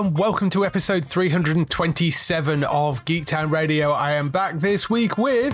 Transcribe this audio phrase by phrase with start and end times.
[0.00, 3.90] And welcome to episode 327 of Geektown Radio.
[3.90, 5.52] I am back this week with.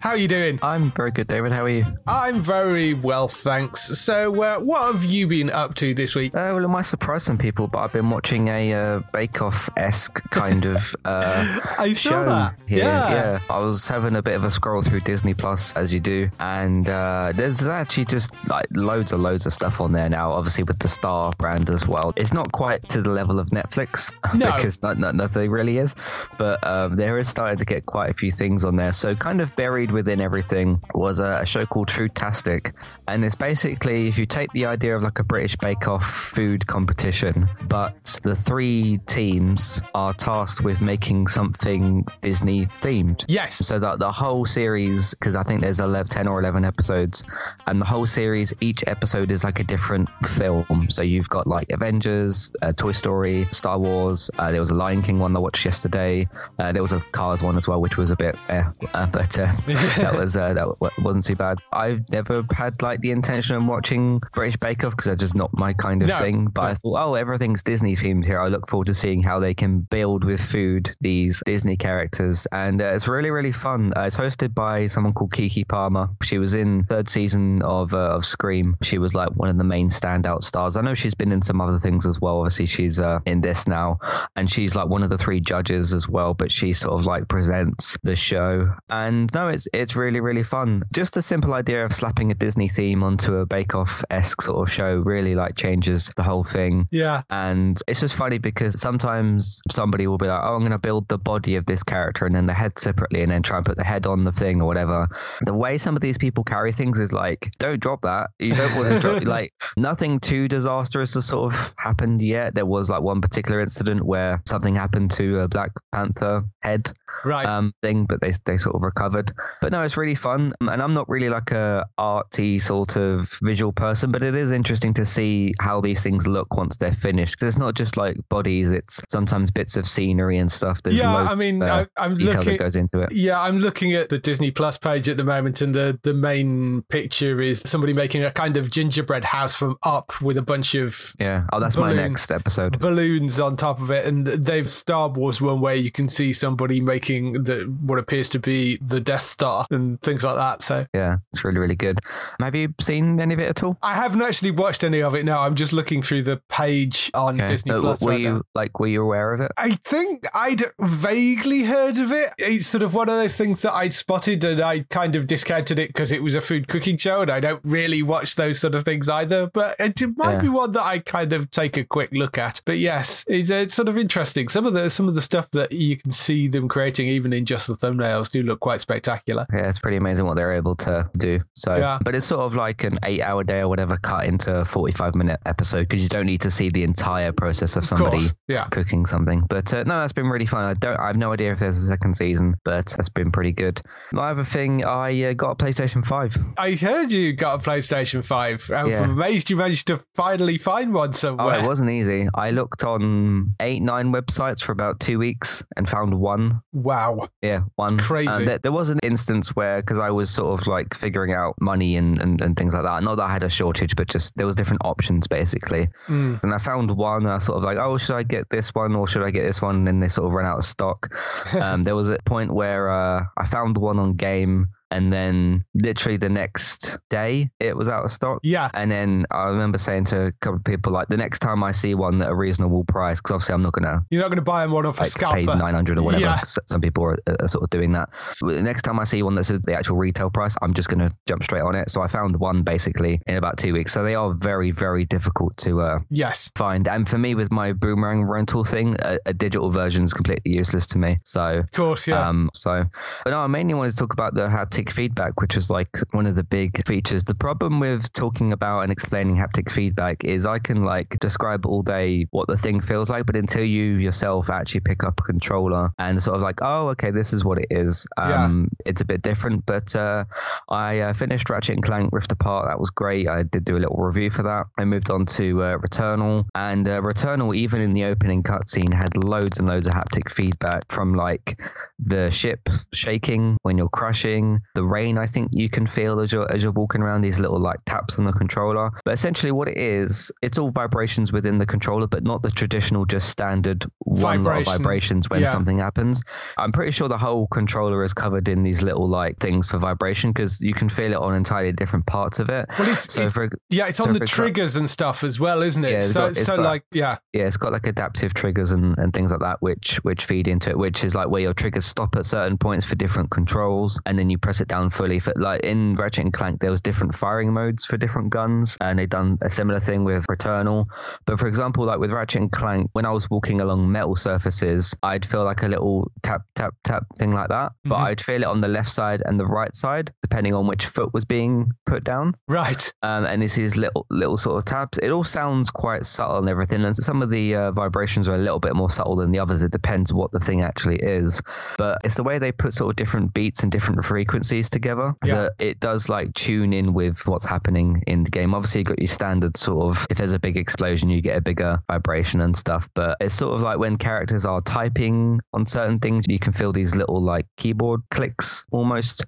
[0.00, 0.58] How are you doing?
[0.62, 1.52] I'm very good, David.
[1.52, 1.84] How are you?
[2.06, 3.98] I'm very well, thanks.
[4.00, 6.34] So, uh, what have you been up to this week?
[6.34, 9.68] Uh, well, it might surprise some people, but I've been watching a uh, Bake Off
[9.76, 12.54] esque kind of uh, I saw show that.
[12.66, 12.78] here.
[12.78, 13.10] Yeah.
[13.10, 16.30] yeah, I was having a bit of a scroll through Disney Plus, as you do,
[16.40, 20.32] and uh, there's actually just like loads and loads of stuff on there now.
[20.32, 22.12] Obviously, with the Star brand as well.
[22.16, 24.52] It's not quite to the level of Netflix No.
[24.56, 25.94] because not, not, nothing really is,
[26.38, 28.92] but um, there is starting to get quite a few things on there.
[28.92, 32.72] So, kind of buried within everything was a, a show called Foodtastic,
[33.06, 36.66] and it's basically if you take the idea of like a British Bake Off food
[36.66, 43.24] competition, but the three teams are tasked with making something Disney themed.
[43.28, 43.66] Yes.
[43.66, 47.22] So that the whole series, because I think there's 11, 10 or 11 episodes,
[47.66, 50.88] and the whole series, each episode is like a different film.
[50.90, 54.30] So you've got like Avengers, uh, Toy Story, Star Wars.
[54.38, 56.28] Uh, there was a Lion King one I watched yesterday.
[56.58, 58.62] Uh, there was a Cars one as well, which was a bit, eh,
[58.94, 59.54] uh, but uh,
[59.96, 61.58] that was uh, that w- wasn't too bad.
[61.72, 65.50] I've never had like the intention of watching British Bake Off because that's just not
[65.52, 66.46] my kind of No, thing.
[66.46, 68.40] But I thought, oh, everything's Disney themed here.
[68.40, 72.80] I look forward to seeing how they can build with food these Disney characters, and
[72.80, 73.92] uh, it's really really fun.
[73.96, 76.08] Uh, it's hosted by someone called Keke Palmer.
[76.22, 78.76] She was in third season of uh, of Scream.
[78.82, 80.76] She was like one of the main standout stars.
[80.76, 82.38] I know she's been in some other things as well.
[82.38, 83.98] Obviously, she's uh, in this now,
[84.36, 86.34] and she's like one of the three judges as well.
[86.34, 90.84] But she sort of like presents the show, and no, it's it's really really fun.
[90.92, 94.66] Just a simple idea of slapping a Disney theme onto a Bake Off esque sort
[94.68, 96.88] of show really like changes the whole thing.
[96.90, 97.22] Yeah.
[97.30, 101.08] And it's just funny because sometimes somebody will be like, oh, I'm going to build
[101.08, 103.76] the body of this character and then the head separately and then try and put
[103.76, 105.08] the head on the thing or whatever.
[105.42, 108.30] The way some of these people carry things is like, don't drop that.
[108.38, 112.54] You don't want to drop, like, nothing too disastrous has sort of happened yet.
[112.54, 116.92] There was like one particular incident where something happened to a Black Panther head
[117.24, 117.46] Right.
[117.46, 119.32] um, thing, but they they sort of recovered.
[119.60, 123.38] But no, it's really fun, Um, and I'm not really like a arty sort of
[123.42, 127.34] visual person, but it is interesting to see how these things look once they're finished.
[127.36, 130.82] Because it's not just like bodies; it's sometimes bits of scenery and stuff.
[130.82, 132.52] There's yeah, I mean, uh, I, I'm detail looking.
[132.52, 133.12] that goes into it.
[133.12, 136.82] Yeah, I'm looking at the Disney Plus page at the moment, and the, the main
[136.88, 141.14] picture is somebody making a kind of gingerbread house from up with a bunch of
[141.18, 141.44] Yeah.
[141.52, 142.78] Oh, that's my next episode.
[142.78, 144.06] balloons on top of it.
[144.06, 148.38] And they've Star Wars one where you can see somebody making the what appears to
[148.38, 150.62] be the Death Star and things like that.
[150.62, 151.98] So Yeah, it's really really good.
[152.40, 153.76] Have you seen any of it at all?
[153.82, 155.40] I haven't actually watched any of it now.
[155.40, 157.48] I'm just looking through the page on Okay.
[157.50, 158.00] Disney Uh, Plus.
[158.02, 158.42] were right you now.
[158.54, 159.52] like were you aware of it?
[159.56, 162.30] I think I'd vaguely heard of it.
[162.38, 165.78] It's sort of one of those things that I'd spotted and I kind of discounted
[165.78, 168.74] it because it was a food cooking show and I don't really watch those sort
[168.74, 169.46] of things either.
[169.52, 170.40] But it might Yeah.
[170.40, 172.60] be one that I kind of take a quick look at.
[172.64, 174.48] But yes, it's, it's sort of interesting.
[174.48, 177.44] Some of the some of the stuff that you can see them creating, even in
[177.46, 179.46] just the thumbnails, do look quite spectacular.
[179.52, 181.40] Yeah, it's pretty amazing what they're able to do.
[181.54, 181.98] So, Yeah.
[182.04, 185.80] but it's sort of like an eight-hour day or whatever cut into a forty-five-minute episode
[185.88, 188.66] because you don't need to see the entire process of Of somebody course, yeah.
[188.70, 189.44] cooking something.
[189.48, 190.64] But uh, no, that's been really fun.
[190.64, 193.52] I don't, I have no idea if there's a second season, but that's been pretty
[193.52, 193.80] good.
[194.12, 196.36] My other thing, I uh, got a PlayStation Five.
[196.58, 198.70] I heard you got a PlayStation 5.
[198.74, 199.04] I'm Yeah.
[199.04, 201.58] amazed you managed to finally find one somewhere.
[201.60, 202.28] it wasn't easy.
[202.34, 206.60] I looked on eight, nine websites for about two weeks and found one.
[206.82, 207.28] Wow.
[207.42, 207.98] Yeah, one.
[207.98, 208.44] Crazy.
[208.44, 211.96] There, there was an instance where, because I was sort of like figuring out money
[211.96, 213.02] and, and, and things like that.
[213.02, 215.88] Not that I had a shortage, but just there was different options basically.
[216.06, 216.42] Mm.
[216.42, 217.24] And I found one.
[217.24, 219.42] And I sort of like, oh, should I get this one or should I get
[219.42, 219.76] this one?
[219.76, 221.14] And then they sort of ran out of stock.
[221.54, 225.64] um, there was a point where uh, I found the one on game and then
[225.74, 228.40] literally the next day it was out of stock.
[228.42, 228.70] Yeah.
[228.74, 231.72] And then I remember saying to a couple of people like, the next time I
[231.72, 234.42] see one at a reasonable price, because obviously I'm not gonna You're not going to
[234.42, 235.56] buy them one off a like pay scalper.
[235.58, 236.20] 900 or whatever.
[236.22, 236.40] Yeah.
[236.66, 238.08] Some people are, are sort of doing that.
[238.40, 241.10] The next time I see one that's at the actual retail price, I'm just gonna
[241.26, 241.90] jump straight on it.
[241.90, 243.92] So I found one basically in about two weeks.
[243.92, 246.50] So they are very very difficult to uh, Yes.
[246.56, 246.86] find.
[246.88, 250.86] And for me, with my boomerang rental thing, a, a digital version is completely useless
[250.88, 251.18] to me.
[251.24, 252.28] So Of course, yeah.
[252.28, 252.84] um, so,
[253.24, 254.48] but no, I mainly wanted to talk about the
[254.80, 257.24] haptic feedback, which was like one of the big features.
[257.24, 261.82] The problem with talking about and explaining haptic feedback is I can like describe all
[261.82, 265.90] day what the thing feels like, but until you yourself actually pick up a controller
[265.98, 268.90] and sort of like, oh, okay, this is what it is, um, yeah.
[268.90, 269.66] it's a bit different.
[269.66, 270.24] But uh,
[270.68, 272.68] I uh, finished Ratchet and Clank Rift Apart.
[272.68, 273.28] That was great.
[273.28, 274.66] I did do a little review for that.
[274.78, 279.22] I moved on to uh, Returnal, and uh, Returnal, even in the opening cutscene, had
[279.22, 281.58] loads and loads of haptic feedback from like
[281.98, 285.18] the ship shaking when you're crashing, the rain.
[285.18, 288.18] I think you can feel as you're as you're walking around these little like taps
[288.18, 288.90] on the controller.
[289.04, 293.04] But essentially, what it is, it's all vibrations within the controller, but not the traditional
[293.04, 295.48] just standard one lot of vibrations when yeah.
[295.48, 296.22] something happens.
[296.56, 300.32] I'm pretty sure the whole controller is covered in these little like things for vibration
[300.32, 302.66] because you can feel it on entirely different parts of it.
[302.78, 305.84] Well, it's, so for, yeah, it's so on the triggers and stuff as well, isn't
[305.84, 305.92] it?
[305.92, 309.12] Yeah, so, got, so got, like yeah, yeah, it's got like adaptive triggers and, and
[309.12, 312.16] things like that, which which feed into it, which is like where your triggers stop
[312.16, 315.18] at certain points for different controls, and then you press it down fully.
[315.18, 318.98] For like in Ratchet and Clank, there was different firing modes for different guns, and
[318.98, 320.86] they've done a similar thing with Returnal.
[321.26, 324.94] But for example, like with Ratchet and Clank, when I was walking along metal surfaces,
[325.02, 328.04] I'd feel like a little tap tap tap thing like that, but mm-hmm.
[328.04, 331.12] I'd feel it on the left side and the right side, depending on which foot
[331.12, 332.34] was being put down.
[332.48, 332.92] Right.
[333.02, 334.98] Um, and this is little little sort of taps.
[334.98, 338.38] It all sounds quite subtle and everything, and some of the uh, vibrations are a
[338.38, 339.62] little bit more subtle than the others.
[339.62, 341.40] It depends what the thing actually is,
[341.78, 345.34] but it's the way they put sort of different beats and different frequencies together yeah.
[345.34, 348.54] that it does like tune in with what's happening in the game.
[348.54, 351.40] Obviously, you got your standard sort of if there's a big explosion, you get a
[351.40, 352.88] bigger vibration and stuff.
[352.94, 356.72] But it's sort of like when characters are typing on certain things, you can feel
[356.72, 359.24] these little like keyboard clicks almost.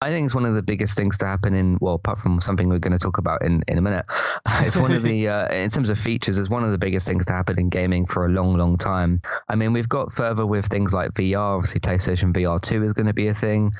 [0.00, 2.68] I think it's one of the biggest things to happen in well, apart from something
[2.68, 4.06] we're going to talk about in in a minute.
[4.60, 7.26] it's one of the uh, in terms of features, it's one of the biggest things
[7.26, 9.20] to happen in gaming for a long, long time.
[9.48, 11.56] I mean, we've got further with things like VR.
[11.56, 13.72] Obviously, PlayStation VR two is going to be a thing.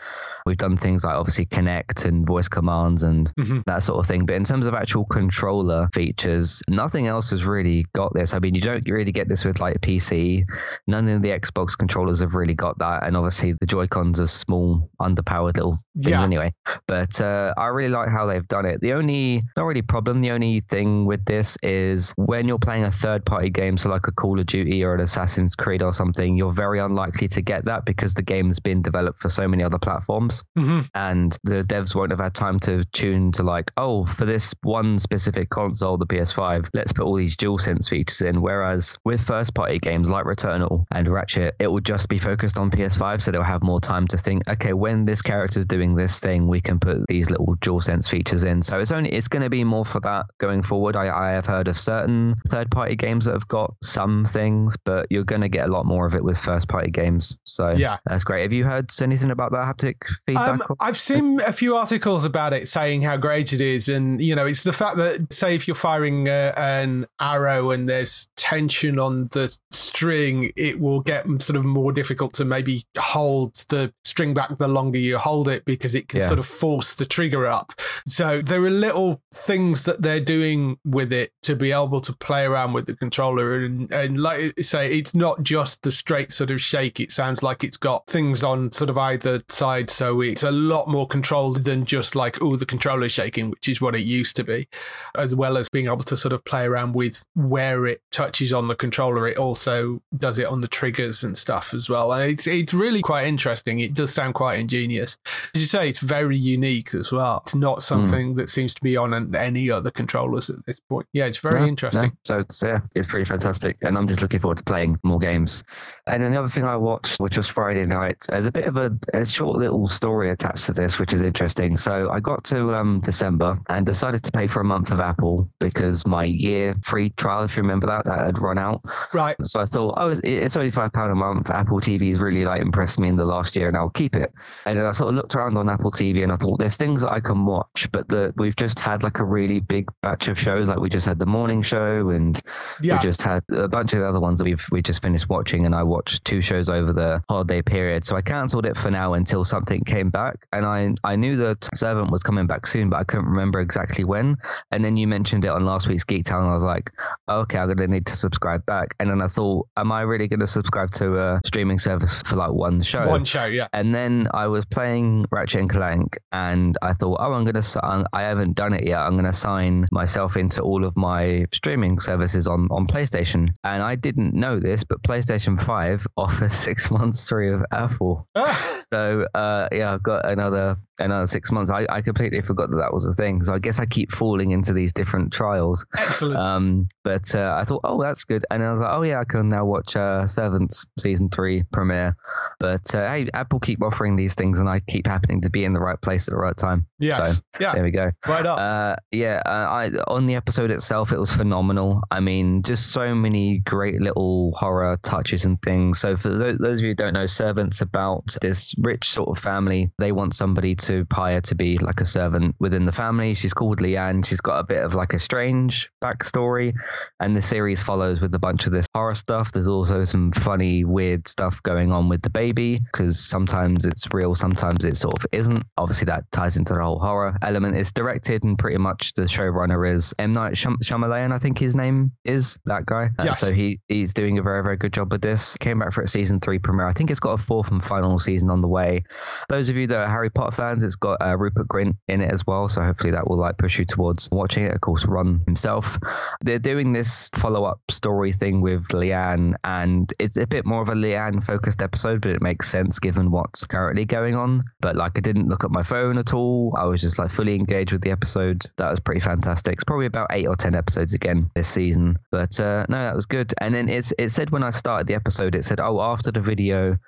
[0.46, 3.60] We've done things like obviously Kinect and voice commands and mm-hmm.
[3.66, 4.26] that sort of thing.
[4.26, 8.34] But in terms of actual controller features, nothing else has really got this.
[8.34, 10.44] I mean, you don't really get this with like PC.
[10.86, 13.06] None of the Xbox controllers have really got that.
[13.06, 16.22] And obviously, the Joy Cons are small, underpowered little yeah.
[16.22, 16.52] anyway.
[16.86, 18.80] But uh, I really like how they've done it.
[18.80, 22.92] The only, not really problem, the only thing with this is when you're playing a
[22.92, 26.36] third party game, so like a Call of Duty or an Assassin's Creed or something,
[26.36, 29.78] you're very unlikely to get that because the game's been developed for so many other
[29.78, 30.44] platforms.
[30.58, 30.80] Mm-hmm.
[30.94, 34.98] And the devs won't have had time to tune to like, oh, for this one
[34.98, 38.40] specific console, the PS5, let's put all these DualSense features in.
[38.40, 42.70] Whereas with first party games like Returnal and Ratchet, it will just be focused on
[42.70, 46.46] PS5, so they'll have more time to think, okay, when this character's doing this thing,
[46.46, 48.62] we can put these little DualSense features in.
[48.62, 50.96] So it's only it's going to be more for that going forward.
[50.96, 55.06] I, I have heard of certain third party games that have got some things, but
[55.10, 57.36] you're going to get a lot more of it with first party games.
[57.44, 58.42] So yeah, that's great.
[58.42, 59.96] Have you heard anything about that haptic
[60.26, 60.48] feedback?
[60.70, 64.34] Um, I've seen a few articles about it saying how great it is, and you
[64.34, 68.98] know, it's the fact that say if you're firing uh, an arrow and there's tension
[68.98, 74.34] on the string, it will get sort of more difficult to maybe hold the string
[74.34, 76.26] back the longer you hold it because it can yeah.
[76.26, 77.72] sort of force the trigger up.
[78.06, 82.44] So there are little things that they're doing with it to be able to play
[82.44, 86.50] around with the controller, and, and like I say, it's not just the straight sort
[86.50, 87.00] of shake.
[87.00, 90.88] It sounds like it's got things on sort of either side, so it's a lot
[90.88, 94.44] more controlled than just like, oh, the controller shaking, which is what it used to
[94.44, 94.68] be,
[95.16, 98.68] as well as being able to sort of play around with where it touches on
[98.68, 99.26] the controller.
[99.26, 102.12] It also does it on the triggers and stuff as well.
[102.12, 103.80] And it's, it's really quite interesting.
[103.80, 105.16] It does sound quite ingenious.
[105.62, 107.42] You say, it's very unique as well.
[107.44, 107.80] It's not hmm.
[107.80, 108.36] something mm.
[108.36, 111.06] that seems to be on any other controllers at this point.
[111.12, 112.10] Yeah, it's very no, interesting.
[112.10, 112.16] No.
[112.24, 113.76] So it's, yeah, it's pretty fantastic.
[113.82, 115.64] And I'm just looking forward to playing more games.
[116.06, 118.76] And then the other thing I watched, which was Friday night, there's a bit of
[118.76, 121.76] a, a short little story attached to this, which is interesting.
[121.76, 125.48] So I got to um, December and decided to pay for a month of Apple
[125.60, 128.82] because my year free trial, if you remember that, that had run out.
[129.14, 129.36] Right.
[129.44, 131.50] So I thought, oh, it's only five pound a month.
[131.50, 134.32] Apple TV's really like impressed me in the last year, and I'll keep it.
[134.66, 137.02] And then I sort of looked around on Apple TV and I thought, there's things
[137.02, 140.38] that I can watch, but the we've just had like a really big batch of
[140.38, 140.68] shows.
[140.68, 142.40] Like we just had the morning show, and
[142.80, 142.94] yeah.
[142.94, 145.66] we just had a bunch of the other ones that we've we just finished watching.
[145.66, 149.14] And I watched two shows over the holiday period, so I cancelled it for now
[149.14, 152.96] until something came back and I I knew that Servant was coming back soon, but
[152.96, 154.36] I couldn't remember exactly when.
[154.70, 156.90] And then you mentioned it on last week's Geektown, and I was like,
[157.28, 158.94] okay, I'm gonna need to subscribe back.
[159.00, 162.52] And then I thought, am I really gonna subscribe to a streaming service for like
[162.52, 163.06] one show?
[163.08, 163.68] One show, yeah.
[163.72, 168.06] And then I was playing Ratchet Ratchet and Clank, and I thought, oh, I'm gonna.
[168.12, 169.00] I haven't done it yet.
[169.00, 173.96] I'm gonna sign myself into all of my streaming services on on PlayStation, and I
[173.96, 178.28] didn't know this, but PlayStation Five offers six months free of Apple.
[178.76, 181.70] so uh, yeah, I've got another another six months.
[181.70, 183.44] I, I completely forgot that that was a thing.
[183.44, 185.84] So I guess I keep falling into these different trials.
[185.96, 186.38] Excellent.
[186.38, 188.44] Um, but uh, I thought, oh, that's good.
[188.50, 192.16] And I was like, oh yeah, I can now watch uh, Servants season three premiere.
[192.60, 195.72] But uh, hey, Apple keep offering these things, and I keep happening to be in
[195.72, 196.86] the right place at the right time.
[196.98, 197.36] Yes.
[197.36, 197.74] So, yeah.
[197.74, 198.10] There we go.
[198.26, 198.58] Right up.
[198.58, 199.42] Uh, yeah.
[199.44, 202.02] Uh, I on the episode itself, it was phenomenal.
[202.10, 206.00] I mean, just so many great little horror touches and things.
[206.00, 209.42] So for those, those of you who don't know, Servants about this rich sort of
[209.42, 209.90] family.
[209.98, 213.34] They want somebody to hire to be like a servant within the family.
[213.34, 214.24] She's called Leanne.
[214.26, 216.74] She's got a bit of like a strange backstory,
[217.20, 219.52] and the series follows with a bunch of this horror stuff.
[219.52, 224.34] There's also some funny, weird stuff going on with the baby because sometimes it's real,
[224.34, 225.64] sometimes it sort of isn't.
[225.76, 227.76] Obviously, that ties into the whole horror element.
[227.76, 231.32] It's directed, and pretty much the showrunner is M Night Shyamalan.
[231.32, 233.10] I think his name is that guy.
[233.18, 233.40] Uh, yes.
[233.40, 235.56] So he he's doing a very very good job with this.
[235.58, 236.86] Came back for a season three premiere.
[236.86, 239.04] I think it's got a fourth and final season on the way.
[239.48, 242.32] Those of you that are Harry Potter fans, it's got uh, Rupert Grint in it
[242.32, 242.68] as well.
[242.68, 244.72] So hopefully that will like push you towards watching it.
[244.72, 245.98] Of course, Ron himself.
[246.40, 250.88] They're doing this follow up story thing with Leanne, and it's a bit more of
[250.88, 254.62] a Leanne focused episode, but it makes sense given what's currently going on.
[254.80, 256.74] But like, I didn't look at my phone at all.
[256.76, 258.64] I was just like fully engaged with the episode.
[258.76, 259.74] That was pretty fantastic.
[259.74, 263.26] It's probably about eight or ten episodes again this season, but uh, no, that was
[263.26, 263.52] good.
[263.60, 266.40] And then it's it said when I started the episode, it said, oh, after the
[266.40, 266.98] video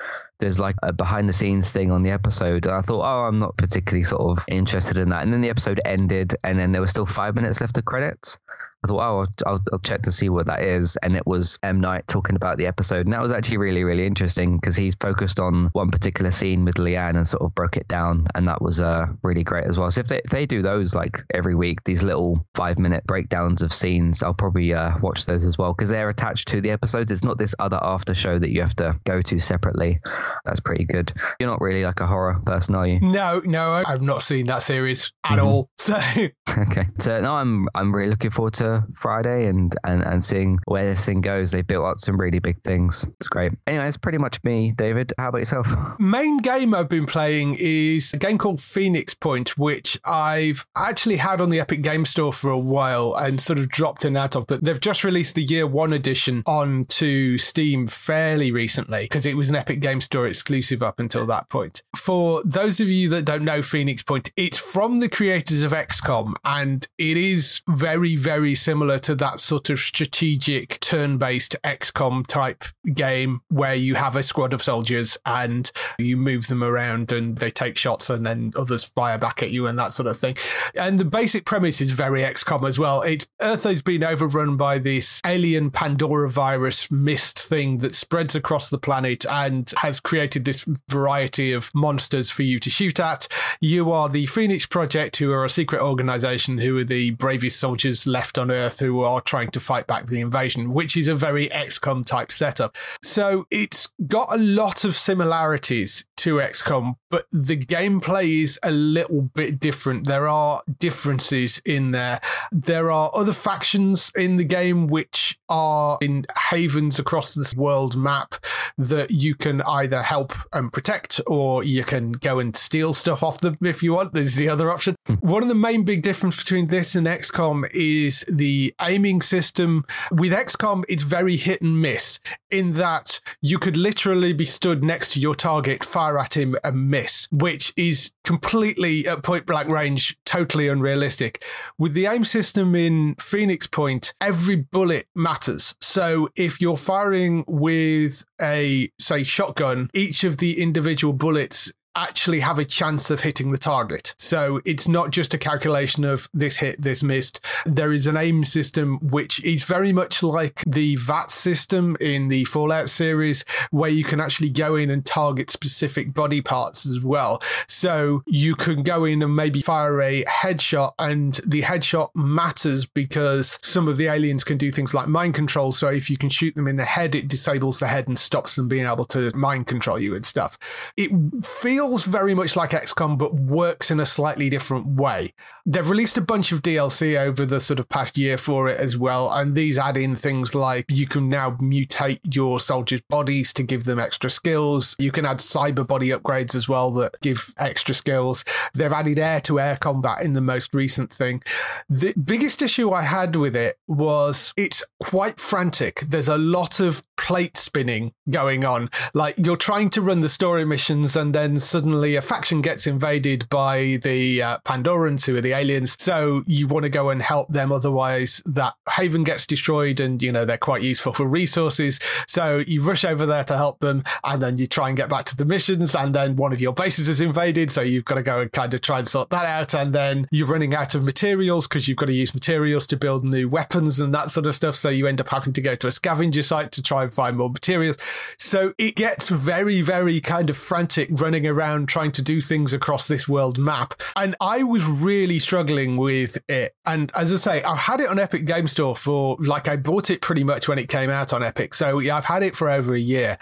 [0.41, 2.67] there's like a behind the scenes thing on the episode.
[2.67, 5.23] And I thought, oh, I'm not particularly sort of interested in that.
[5.23, 8.39] And then the episode ended, and then there were still five minutes left of credits.
[8.85, 10.97] I thought, oh, I'll, I'll, check to see what that is.
[11.03, 11.81] And it was M.
[11.81, 13.07] Night talking about the episode.
[13.07, 16.75] And that was actually really, really interesting because he's focused on one particular scene with
[16.77, 18.27] Leanne and sort of broke it down.
[18.35, 19.91] And that was uh, really great as well.
[19.91, 23.63] So if they, if they do those like every week, these little five minute breakdowns
[23.63, 27.11] of scenes, I'll probably uh, watch those as well because they're attached to the episodes.
[27.11, 30.01] It's not this other after show that you have to go to separately.
[30.45, 31.11] That's pretty good.
[31.41, 33.01] You're not really like a horror person, are you?
[33.01, 35.47] No, no, I've not seen that series at mm-hmm.
[35.47, 35.71] all.
[35.85, 35.97] So
[36.49, 40.85] okay, so no, I'm I'm really looking forward to Friday and, and, and seeing where
[40.85, 41.53] this thing goes.
[41.53, 43.07] They've built up some really big things.
[43.21, 43.53] It's great.
[43.67, 45.13] Anyway, it's pretty much me, David.
[45.19, 45.67] How about yourself?
[45.99, 51.41] Main game I've been playing is a game called Phoenix Point, which I've actually had
[51.41, 54.47] on the Epic Game Store for a while and sort of dropped in out of,
[54.47, 59.51] but they've just released the year one edition onto Steam fairly recently because it was
[59.51, 61.83] an Epic Game Store exclusive up until that point.
[61.97, 66.35] For those of you that don't know Phoenix Point, it's from the creators of XCOM
[66.45, 72.65] and it is very, very similar to that sort of strategic turn based XCOM type
[72.95, 77.51] game where you have a squad of soldiers and you move them around and they
[77.51, 80.35] take shots and then others fire back at you and that sort of thing.
[80.75, 83.03] And the basic premise is very XCOM as well.
[83.03, 88.71] It, Earth has been overrun by this alien Pandora virus mist thing that spreads across
[88.71, 93.29] the planet and has created this variety of monsters for you to shoot at.
[93.61, 98.07] You are the Phoenix Project, who are a secret organization who are the bravest soldiers
[98.07, 101.49] left on Earth who are trying to fight back the invasion, which is a very
[101.49, 102.77] XCOM type setup.
[103.03, 109.23] So it's got a lot of similarities to XCOM, but the gameplay is a little
[109.23, 110.09] bit different.
[110.09, 112.21] There are differences in there.
[112.51, 118.35] There are other factions in the game which are in havens across this world map
[118.77, 123.39] that you can either help and protect or you can go and steal stuff off
[123.39, 124.13] them if you want.
[124.13, 124.97] There's the other option.
[125.07, 125.15] Hmm.
[125.21, 129.85] One of the main big difference between this and XCOM is the aiming system.
[130.11, 132.19] With XCOM, it's very hit and miss
[132.51, 136.91] in that you could literally be stood next to your target, fire at him and
[136.91, 141.45] miss, which is completely at point blank range, totally unrealistic.
[141.79, 145.75] With the aim system in Phoenix Point, every bullet matters.
[145.81, 152.59] So if you're firing with a, say, shotgun, each of the individual bullets actually have
[152.59, 154.15] a chance of hitting the target.
[154.19, 157.41] So it's not just a calculation of this hit, this missed.
[157.65, 162.45] There is an aim system which is very much like the VATS system in the
[162.45, 167.43] Fallout series, where you can actually go in and target specific body parts as well.
[167.69, 173.59] So you can go in and maybe fire a headshot, and the headshot matters because
[173.63, 175.73] some of the aliens can do things like mind control.
[175.73, 178.57] So if you can shoot them in the head, it disables the head and stops
[178.57, 180.59] them being able to mind control you and stuff.
[180.97, 181.11] It
[181.45, 185.35] feels feels very much like XCOM, but works in a slightly different way.
[185.67, 188.97] They've released a bunch of DLC over the sort of past year for it as
[188.97, 193.63] well, and these add in things like you can now mutate your soldiers' bodies to
[193.63, 194.97] give them extra skills.
[194.99, 198.45] You can add cyber body upgrades as well that give extra skills.
[198.75, 201.43] They've added air to air combat in the most recent thing.
[201.89, 206.01] The biggest issue I had with it was it's quite frantic.
[206.09, 208.91] There's a lot of plate spinning going on.
[209.13, 213.49] Like you're trying to run the story missions, and then suddenly a faction gets invaded
[213.49, 215.97] by the uh, Pandorans, who are the aliens.
[215.99, 217.73] So you want to go and help them.
[217.73, 221.99] Otherwise, that haven gets destroyed, and you know they're quite useful for resources.
[222.29, 225.25] So you rush over there to help them, and then you try and get back
[225.25, 227.73] to the missions, and then one of your bases is invaded.
[227.73, 230.29] So you've got to go and kind of try and sort that out, and then
[230.31, 233.99] you're running out of materials because you've got to use materials to build new weapons
[233.99, 234.77] and that sort of stuff.
[234.77, 237.37] So you end up having to go to a scavenger site to try and find
[237.37, 237.97] more materials.
[238.39, 243.09] So it gets very, very kind of frantic running around trying to do things across
[243.09, 243.95] this world map.
[244.17, 246.75] And I was really struggling with it.
[246.87, 250.11] And as I say, I've had it on Epic Game Store for like I bought
[250.11, 251.75] it pretty much when it came out on Epic.
[251.75, 253.39] So yeah, I've had it for over a year.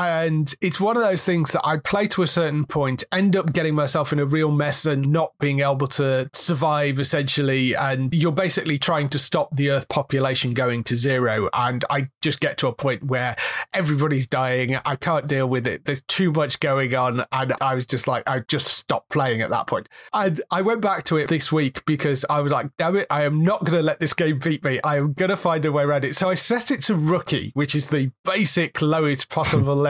[0.00, 3.52] And it's one of those things that I play to a certain point, end up
[3.52, 7.76] getting myself in a real mess and not being able to survive essentially.
[7.76, 11.50] And you're basically trying to stop the Earth population going to zero.
[11.52, 13.36] And I just get to a point where
[13.74, 14.76] everybody's dying.
[14.86, 15.84] I can't deal with it.
[15.84, 17.24] There's too much going on.
[17.30, 19.88] And I was just like, I just stopped playing at that point.
[20.14, 23.24] And I went back to it this week because I was like, damn it, I
[23.24, 24.80] am not going to let this game beat me.
[24.82, 26.16] I am going to find a way around it.
[26.16, 29.89] So I set it to rookie, which is the basic lowest possible level.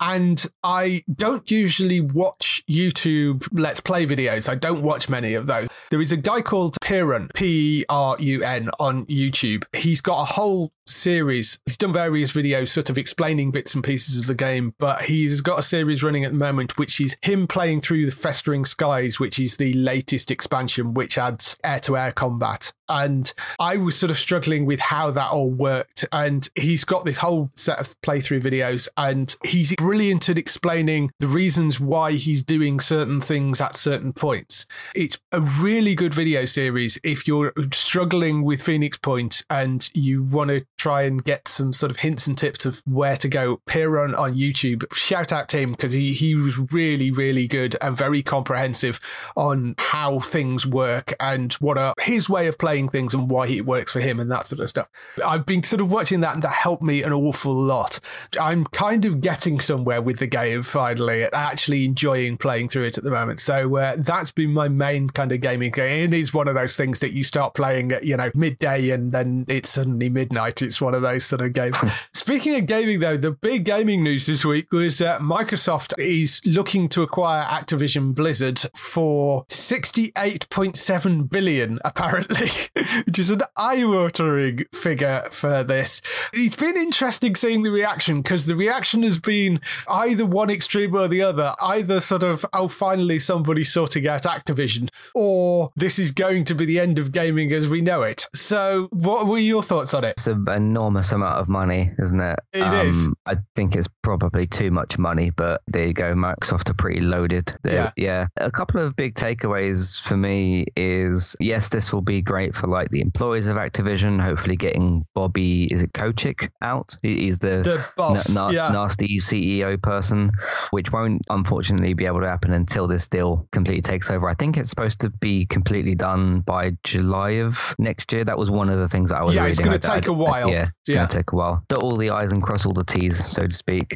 [0.00, 4.48] And I don't usually watch YouTube Let's Play videos.
[4.48, 5.68] I don't watch many of those.
[5.90, 9.64] There is a guy called Pirun, P R U N, on YouTube.
[9.74, 11.60] He's got a whole series.
[11.66, 15.40] He's done various videos sort of explaining bits and pieces of the game, but he's
[15.40, 19.20] got a series running at the moment, which is him playing through the Festering Skies,
[19.20, 22.72] which is the latest expansion, which adds air to air combat.
[22.88, 26.06] And I was sort of struggling with how that all worked.
[26.10, 31.28] And he's got this whole set of playthrough videos, and he's brilliant at explaining the
[31.28, 34.66] reasons why he's doing certain things at certain points.
[34.94, 40.48] It's a really good video series if you're struggling with Phoenix Point and you want
[40.50, 43.60] to try and get some sort of hints and tips of where to go.
[43.66, 47.96] Pirun on YouTube, shout out to him because he, he was really, really good and
[47.96, 49.00] very comprehensive
[49.36, 53.66] on how things work and what are his way of playing things and why it
[53.66, 54.88] works for him and that sort of stuff.
[55.24, 57.98] I've been sort of watching that and that helped me an awful lot.
[58.40, 62.98] I'm kind of getting somewhere with the game finally and actually enjoying playing through it
[62.98, 63.40] at the moment.
[63.40, 66.04] So uh, that's been my main kind of gaming thing.
[66.04, 69.10] It is one of those things that you start playing at, you know, midday and
[69.10, 71.78] then it's suddenly midnight it's one of those sort of games.
[72.12, 76.90] Speaking of gaming, though, the big gaming news this week was that Microsoft is looking
[76.90, 82.50] to acquire Activision Blizzard for 68.7 billion, apparently,
[83.06, 86.02] which is an eye-watering figure for this.
[86.34, 91.08] It's been interesting seeing the reaction because the reaction has been either one extreme or
[91.08, 96.44] the other, either sort of, oh, finally somebody sorting out Activision, or this is going
[96.44, 98.26] to be the end of gaming as we know it.
[98.34, 100.26] So, what were your thoughts on it?
[100.26, 102.38] An enormous amount of money, isn't it?
[102.52, 103.08] It um, is.
[103.24, 106.12] I think it's probably too much money, but there you go.
[106.14, 107.54] Microsoft are pretty loaded.
[107.62, 108.08] They're, yeah.
[108.08, 108.26] Yeah.
[108.36, 112.90] A couple of big takeaways for me is yes, this will be great for like
[112.90, 116.96] the employees of Activision, hopefully getting Bobby, is it Kotick out?
[117.02, 118.28] He's the, the boss.
[118.30, 118.70] Na- yeah.
[118.70, 120.32] nasty CEO person,
[120.70, 124.28] which won't unfortunately be able to happen until this deal completely takes over.
[124.28, 128.24] I think it's supposed to be completely done by July of next year.
[128.24, 129.50] That was one of the things that I was yeah, reading.
[129.52, 130.47] it's going to take a while.
[130.52, 130.94] Yeah, it's Yeah.
[130.96, 131.62] going to take a while.
[131.68, 133.94] Dot all the I's and cross all the T's, so to speak.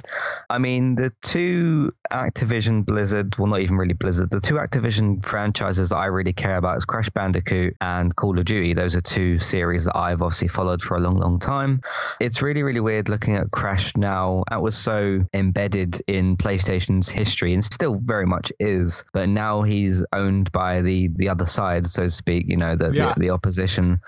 [0.50, 5.88] I mean, the two Activision Blizzard, well, not even really Blizzard, the two Activision franchises
[5.90, 8.74] that I really care about is Crash Bandicoot and Call of Duty.
[8.74, 11.80] Those are two series that I've obviously followed for a long, long time.
[12.20, 14.44] It's really, really weird looking at Crash now.
[14.50, 19.04] That was so embedded in PlayStation's history and still very much is.
[19.12, 22.92] But now he's owned by the the other side, so to speak, you know, the,
[22.92, 23.14] Yeah.
[23.14, 24.00] the, the opposition,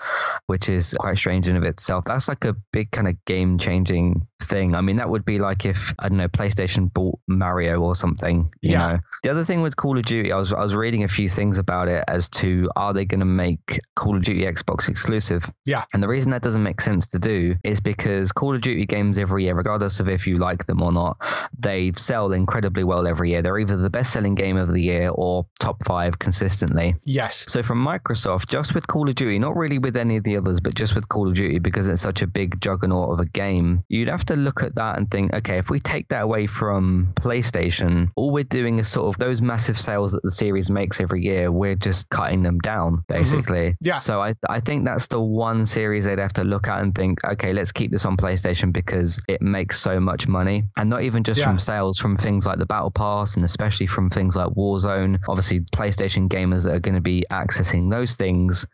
[0.47, 2.05] which is quite strange in of itself.
[2.05, 4.75] That's like a big kind of game changing thing.
[4.75, 8.49] I mean, that would be like if, I don't know, PlayStation bought Mario or something,
[8.61, 8.77] you Yeah.
[8.93, 8.99] know.
[9.23, 11.57] The other thing with Call of Duty, I was I was reading a few things
[11.57, 15.49] about it as to are they going to make Call of Duty Xbox exclusive?
[15.65, 15.85] Yeah.
[15.93, 19.17] And the reason that doesn't make sense to do is because Call of Duty games
[19.17, 21.17] every year, regardless of if you like them or not,
[21.57, 23.41] they sell incredibly well every year.
[23.41, 26.95] They're either the best selling game of the year or top five consistently.
[27.03, 27.45] Yes.
[27.47, 30.59] So from Microsoft, just with Call of Duty, not really with any of the others,
[30.59, 33.25] but just with Call of Duty, because it's such a a big juggernaut of a
[33.25, 36.47] game, you'd have to look at that and think, okay, if we take that away
[36.47, 40.99] from PlayStation, all we're doing is sort of those massive sales that the series makes
[40.99, 43.13] every year, we're just cutting them down, Mm-hmm.
[43.13, 43.75] basically.
[43.81, 43.97] Yeah.
[43.97, 47.23] So I, I think that's the one series they'd have to look at and think,
[47.25, 50.63] okay, let's keep this on PlayStation because it makes so much money.
[50.77, 51.45] And not even just Yeah.
[51.47, 55.19] from sales, from things like the Battle Pass and especially from things like Warzone.
[55.27, 58.65] Obviously, PlayStation gamers that are going to be accessing those things,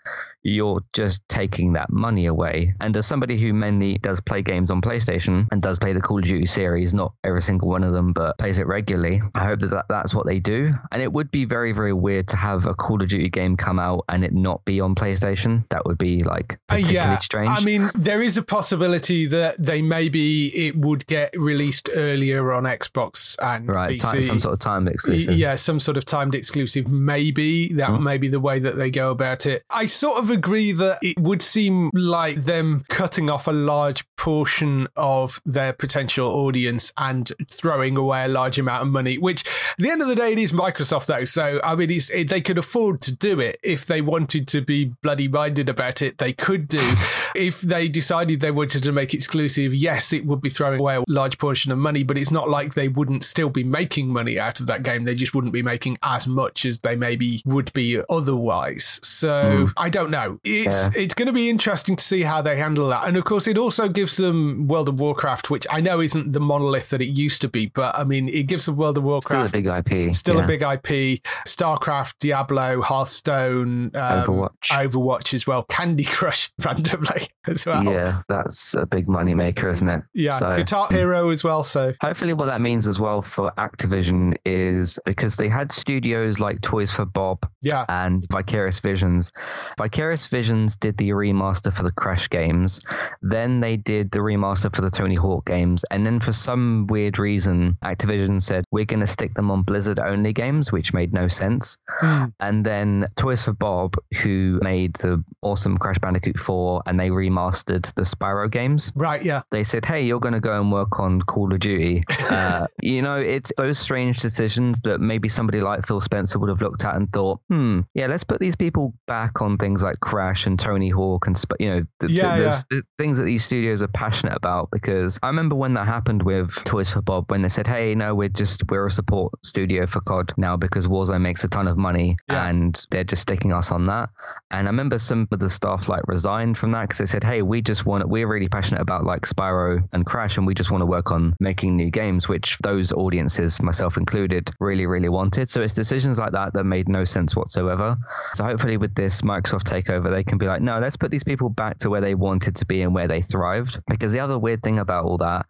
[0.44, 2.74] you're just taking that money away.
[2.82, 6.20] And as somebody who mainly does play games on PlayStation and does play the Call
[6.20, 9.60] of Duty series, not every single one of them, but plays it regularly, I hope
[9.60, 10.72] that, that that's what they do.
[10.92, 13.78] And it would be very, very weird to have a Call of Duty game come
[13.80, 15.64] out and it not be on PlayStation.
[15.70, 17.60] That would be like Uh, particularly strange.
[17.60, 22.64] I mean, there is a possibility that they maybe it would get released earlier on
[22.64, 24.24] Xbox and right, PC.
[24.24, 25.36] some sort of time exclusive.
[25.38, 26.88] Yeah, some sort of timed exclusive.
[26.90, 28.04] Maybe that Hmm.
[28.04, 29.64] may be the way that they go about it.
[29.70, 34.88] I sort of agree that it would seem like them cutting off a large portion
[34.96, 39.18] of their potential audience and throwing away a large amount of money.
[39.18, 41.26] Which, at the end of the day, it is Microsoft, though.
[41.26, 44.62] So I mean, it's, it, they could afford to do it if they wanted to
[44.62, 46.18] be bloody minded about it.
[46.18, 46.80] They could do.
[47.36, 51.04] if they decided they wanted to make exclusive, yes, it would be throwing away a
[51.08, 52.04] large portion of money.
[52.04, 55.04] But it's not like they wouldn't still be making money out of that game.
[55.04, 59.00] They just wouldn't be making as much as they maybe would be otherwise.
[59.04, 59.72] So hmm.
[59.78, 60.21] I don't know.
[60.44, 60.90] It's Yeah.
[60.96, 63.08] it's going to be interesting to see how they handle that.
[63.08, 66.40] And of course, it also gives them World of Warcraft, which I know isn't the
[66.40, 69.50] monolith that it used to be, but I mean, it gives them World of Warcraft,
[69.50, 70.16] Still a big IP.
[70.16, 70.44] Still yeah.
[70.44, 71.22] a big IP.
[71.48, 74.70] StarCraft, Diablo, Hearthstone, um, Overwatch.
[74.70, 75.64] Overwatch as well.
[75.64, 77.84] Candy Crush randomly as well.
[77.84, 80.04] Yeah, that's a big money maker, isn't it?
[80.14, 81.64] Yeah, So- Guitar Hero as well.
[81.64, 86.60] So Hopefully, what that means as well for Activision is because they had studios like
[86.62, 89.32] Toys for Bob yeah, and Vicarious Visions.
[89.78, 92.82] Vicarious Visions did the remaster for the Crash games,
[93.22, 97.20] then they did the remaster for the Tony Hawk games, and then for some weird
[97.20, 101.28] reason, Activision said we're going to stick them on Blizzard only games, which made no
[101.28, 101.78] sense.
[101.88, 102.26] Hmm.
[102.40, 107.94] And then Toys for Bob, who made the awesome Crash Bandicoot 4 and they remastered
[107.96, 109.24] the Spyro games right.
[109.24, 112.66] Yeah, they said, "Hey, you're going to go and work on Call of Duty." Uh,
[112.82, 116.86] you know, it's those strange decisions that maybe somebody like Phil Spencer would have looked
[116.86, 120.58] at and thought, "Hmm, yeah, let's put these people back on things like Crash and
[120.60, 122.60] Tony Hawk and you know, the, Yeah, the, yeah.
[122.70, 126.52] the things that these studios are passionate about." Because I remember when that happened with
[126.66, 130.02] Toys for Bob, when they said, "Hey, no, we're just we're a support studio for
[130.02, 132.48] COD now because Warzone makes a ton of money Yeah.
[132.48, 134.10] and they're just sticking us on that."
[134.50, 137.42] And I remember some of the staff like resigned from that because they said, "Hey,
[137.42, 140.82] we just want we're really passionate about like Spyro and Crash, and we just want
[140.82, 145.50] to work on making new games," which those audiences, myself included, really really wanted.
[145.50, 147.98] So it's decisions like that that made no sense whatsoever.
[148.34, 151.50] So hopefully with this Microsoft takeover, they can be like, "No, let's put these people
[151.50, 154.64] back to where they wanted to be and where they thrived." Because the other weird
[154.64, 155.46] thing about all that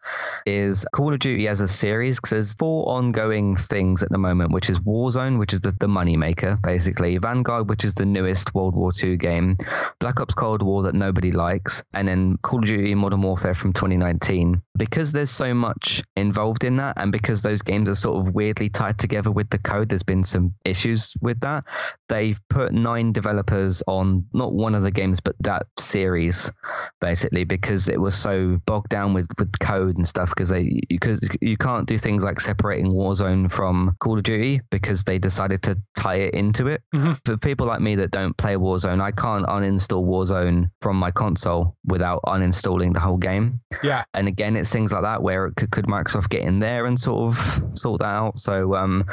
[0.46, 4.52] is Call of Duty as a series, because there's four ongoing things at the moment,
[4.52, 8.54] which is Warzone, which is the, the money maker, basically, Vanguard, which is the newest
[8.54, 9.58] World War II game,
[10.00, 13.74] Black Ops Cold War that nobody likes, and then Call of Duty Modern Warfare from
[13.74, 14.62] 2019.
[14.78, 18.70] Because there's so much involved in that, and because those games are sort of weirdly
[18.70, 21.66] tied together with the code, there's been some issues with that.
[22.08, 26.52] They've put nine developers on not one of the games, but that series,
[27.02, 30.30] basically, because it was so bogged down with, with code and stuff.
[30.30, 35.04] Because they because you can't do things like separating Warzone from Call of Duty because
[35.04, 36.82] they decided to tie it into it.
[36.96, 37.20] Mhm.
[37.26, 41.76] For people like me that don't play Warzone, I can't uninstall Warzone from my console
[41.86, 43.60] without uninstalling the whole game.
[43.84, 44.04] yeah.
[44.14, 47.36] And again, it's things like that where could, could Microsoft get in there and sort
[47.36, 48.40] of sort that out.
[48.40, 49.04] So, um,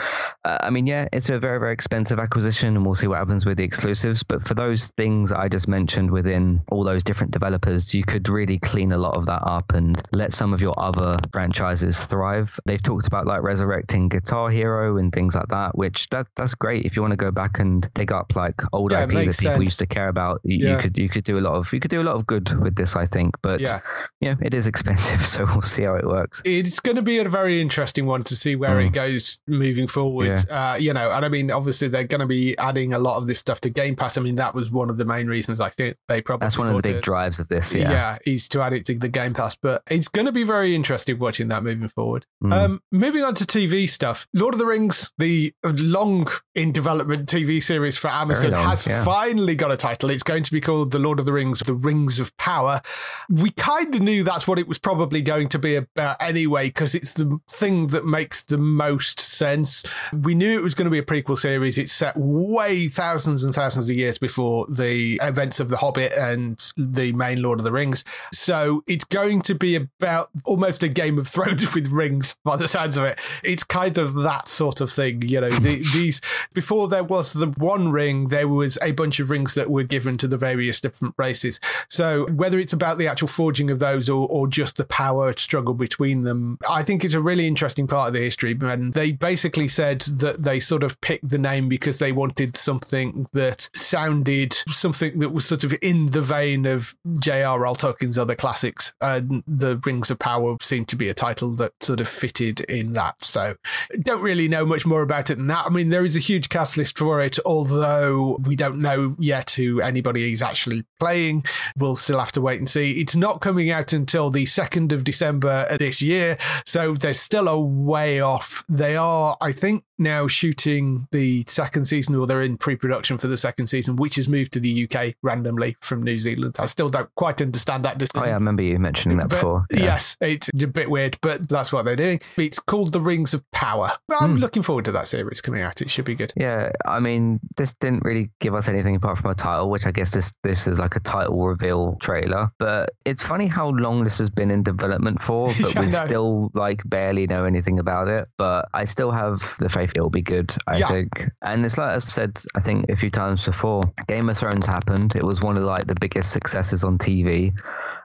[0.44, 3.44] uh, I mean, yeah, it's a very, very expensive acquisition, and we'll see what happens
[3.46, 4.22] with the exclusives.
[4.22, 8.58] But for those things I just mentioned within all those different developers, you could really
[8.58, 12.58] clean a lot of that up and let some of your other franchises thrive.
[12.66, 16.84] They've talked about like resurrecting Guitar Hero and things like that, which that that's great
[16.84, 19.32] if you want to go back and dig up like old Yeah, IP that people
[19.32, 19.62] sense.
[19.62, 20.40] used to care about.
[20.44, 20.76] You, Yeah.
[20.76, 22.52] you could you could do a lot of you could do a lot of good
[22.62, 23.34] with this, I think.
[23.42, 23.80] But Yeah.
[24.20, 26.42] yeah, it is expensive, so we'll see how it works.
[26.44, 30.48] It's going to be a very interesting one to see where it goes moving forward.
[30.50, 33.26] Uh, you know, and I mean, obviously they're going to be adding a lot of
[33.26, 34.18] this stuff to Game Pass.
[34.18, 36.68] I mean, that was one of the main reasons I think they probably That's one
[36.68, 37.02] of the big it.
[37.02, 37.74] drives of this.
[37.74, 38.18] Yeah.
[38.26, 39.56] is to add it to the Game Pass.
[39.56, 42.26] But it's going to be very interesting watching that moving forward.
[42.42, 42.52] Mm.
[42.52, 47.62] Um, moving on to TV stuff, Lord of the Rings, the long in development TV
[47.62, 49.04] series for Amazon, long, has yeah.
[49.04, 50.10] finally got a title.
[50.10, 52.82] It's going to be called The Lord of the Rings: The Rings of Power.
[53.28, 56.94] We kind of knew that's what it was probably going to be about anyway, because
[56.94, 59.84] it's the thing that makes the most sense.
[60.10, 61.76] We knew it was going to be a prequel series.
[61.76, 66.58] It's set way thousands and thousands of years before the events of The Hobbit and
[66.78, 68.06] the main Lord of the Rings.
[68.32, 72.66] So it's going to be about almost a Game of Thrones with rings by the
[72.66, 73.18] sounds of it.
[73.44, 75.20] It's kind of that sort of thing.
[75.28, 76.22] You know, the, these,
[76.54, 80.16] before there was the one ring, there was a bunch of rings that were given
[80.18, 81.60] to the various different races.
[81.90, 85.74] So whether it's about the actual forging of those or, or just the power struggle
[85.74, 88.56] between them, I think it's a really interesting part of the history.
[88.60, 93.26] And they basically said that they sort of picked the name because they wanted something
[93.32, 97.74] that sounded something that was sort of in the vein of J.R.R.
[97.74, 98.92] Tolkien's other classics.
[99.00, 102.92] And the Rings of Power seemed to be a title that sort of fitted in
[102.94, 103.24] that.
[103.24, 103.54] So
[104.00, 105.66] don't really know much more about it than that.
[105.66, 109.50] I mean, there is a huge cast list for it, although we don't know yet
[109.52, 111.44] who anybody is actually playing.
[111.76, 113.00] We'll still have to wait and see.
[113.00, 117.58] It's not coming out until the 2nd of December this year, so there's still a
[117.58, 118.62] way off.
[118.68, 123.26] They are, I think, now shooting the second season, or they're in pre production for
[123.26, 126.56] the second season, which has moved to the UK randomly from New Zealand.
[126.58, 128.20] I still don't quite understand that decision.
[128.22, 129.64] Oh, yeah, I remember you mentioning that But before.
[129.70, 129.78] Yeah.
[129.84, 132.20] Yes, it's a bit weird, but that's what they're doing.
[132.36, 133.92] It's called The Rings of Power.
[134.20, 134.40] I'm Hmm.
[134.40, 135.80] looking forward to that series coming out.
[135.80, 136.32] It should be good.
[136.36, 139.90] Yeah, I mean, this didn't really give us anything apart from a title, which I
[139.90, 142.50] guess this this is like a title reveal trailer.
[142.58, 145.98] But it's funny how long this has been in development for, but I we know.
[146.06, 148.28] still like barely know anything about it.
[148.36, 150.54] But I still have the faith it'll be good.
[150.66, 150.88] I Yeah.
[150.88, 153.82] think, and it's like I've said, I think a few times before.
[154.06, 155.16] Game of Thrones happened.
[155.16, 157.52] It was one of like the biggest successes on TV,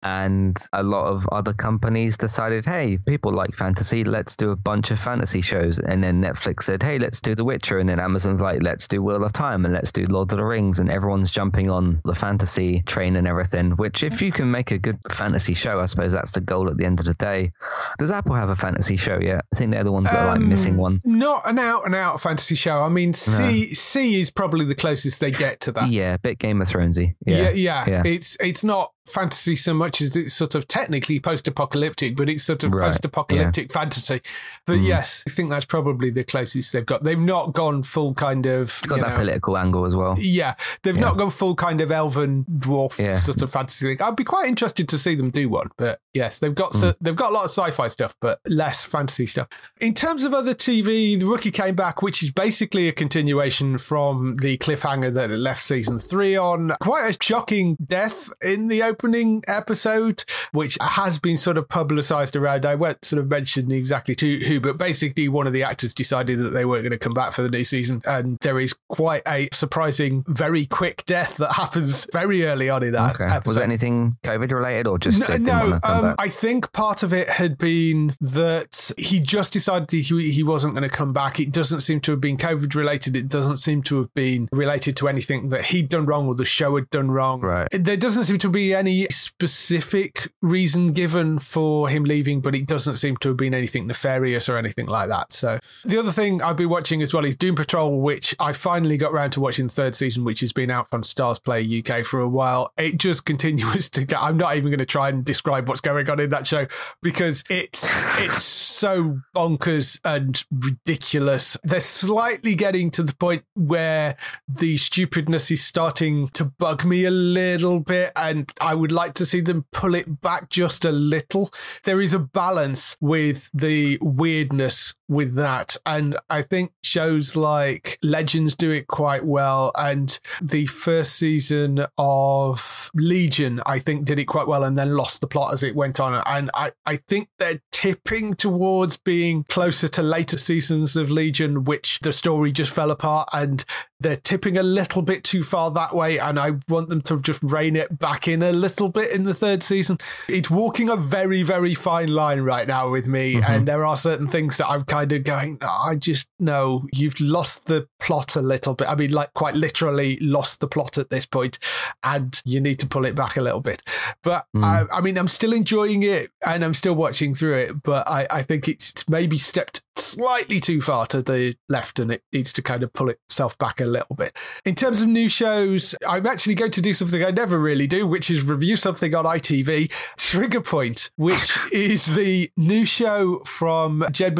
[0.04, 4.92] and a lot of other companies decided, hey, people like fantasy, let's do a bunch
[4.92, 5.80] of fantasy shows.
[5.80, 7.80] And then Netflix said, hey, let's do The Witcher.
[7.80, 10.44] And then Amazon's like, let's do Wheel of Time and let's do Lord of the
[10.44, 10.80] Rings.
[10.80, 14.22] And everyone's jumping on the fantasy train and everything, which if mm.
[14.24, 17.00] you can make a good fantasy show, I suppose that's the goal at the end
[17.00, 17.52] of the day.
[17.98, 19.46] Does Apple have a fantasy show yet?
[19.54, 21.02] I think they're the ones that are like Um, missing one.
[21.06, 22.84] Not an out and out fantasy show.
[22.84, 25.90] I mean, See See is probably the closest they get to that.
[25.90, 27.16] Yeah, a bit Game of Thronesy.
[27.26, 27.50] Yeah, Yeah.
[27.52, 28.02] yeah, yeah.
[28.06, 32.64] It's it's not fantasy so much as it's sort of technically post-apocalyptic, but it's sort
[32.64, 34.22] of Right, post-apocalyptic fantasy.
[34.66, 34.88] But Mm.
[34.88, 37.04] yes, I think that's probably the closest they've got.
[37.04, 38.82] They've not gone full kind of.
[38.88, 40.16] Got that know, political angle as well.
[40.18, 41.02] Yeah, they've Yeah.
[41.02, 43.16] not gone full kind of elven dwarf Yeah.
[43.16, 44.02] sort of fantasy thing.
[44.02, 46.80] I'd be quite interested to see them do one, but yes, they've got Hmm.
[46.80, 49.48] so, they've got a lot of sci-fi stuff, but less fantasy stuff.
[49.82, 54.38] In terms of other TV, The Rookie came back, which is basically a continuation from
[54.38, 56.74] the cliffhanger that it left season three on.
[56.82, 62.66] Quite a shocking death in the opening episode, which has been sort of publicized around.
[62.66, 66.40] I won't sort of mention exactly to who, but basically one of the actors decided
[66.40, 69.24] that they weren't going to come back for the new season, and there is quite
[69.28, 73.26] a surprising, very quick death that happens very early on in that Okay.
[73.26, 73.46] episode.
[73.48, 76.16] Was it anything COVID related or just No, no want to come um.
[76.20, 80.02] I think part of it had been that he just decided he,
[80.32, 81.40] he wasn't going to come back.
[81.40, 83.16] It doesn't seem to have been COVID related.
[83.16, 86.46] It doesn't seem to have been related to anything that he'd done wrong or the
[86.46, 87.42] show had done wrong.
[87.42, 87.68] Right.
[87.72, 92.98] There doesn't seem to be any specific reason given for him leaving, but it doesn't
[92.98, 95.32] seem to have been anything nefarious or anything like that.
[95.32, 98.98] So the other thing I've been watching as well is Doom Patrol, which I finally
[98.98, 102.20] got around to watching the third season, which has been out on Starzplay UK for
[102.20, 102.72] a while.
[102.78, 104.20] It just continues to get.
[104.20, 106.68] I'm not even going to try and describe what's going on in that show
[107.02, 111.58] because it's it's so bonkers and ridiculous.
[111.64, 114.16] They're slightly getting to the point where
[114.48, 119.26] the stupidness is starting to bug me a little bit, and I would like to
[119.26, 121.52] see them pull it back just a little.
[121.84, 128.56] There is a balance with the weirdness with that, and I think shows like Legends
[128.56, 134.48] do it quite well, and the first season of Legion, I think, did it quite
[134.48, 137.62] well, and then lost the plot as it went on, and I I think they're
[137.72, 143.30] tipping towards being closer to later seasons of Legion, which the story just fell apart,
[143.34, 143.66] and
[144.00, 147.42] they're tipping a little bit too far that way, and I want them to just
[147.42, 149.98] rein it back in a little bit in the third season.
[150.28, 153.52] It's walking a very, very fine line right now with me, mm-hmm.
[153.52, 157.20] and there are certain things that I'm kind of going, "Oh, I just know you've
[157.20, 158.88] lost the plot a little bit.
[158.88, 161.58] I mean, like quite literally lost the plot at this point,
[162.04, 163.82] and you need to pull it back a little bit.
[164.24, 164.64] But hmm.
[164.64, 168.28] I, I mean, I'm still enjoying it, and I'm still watching through it, but I,
[168.30, 172.62] I think it's maybe stepped slightly too far to the left, and it needs to
[172.62, 174.36] kind of pull itself back a little bit.
[174.66, 178.06] In terms of new shows, I'm actually going to do something I never really do,
[178.06, 179.92] which is review something on ITV.
[180.18, 184.36] Trigger Point, which is the new show from Jed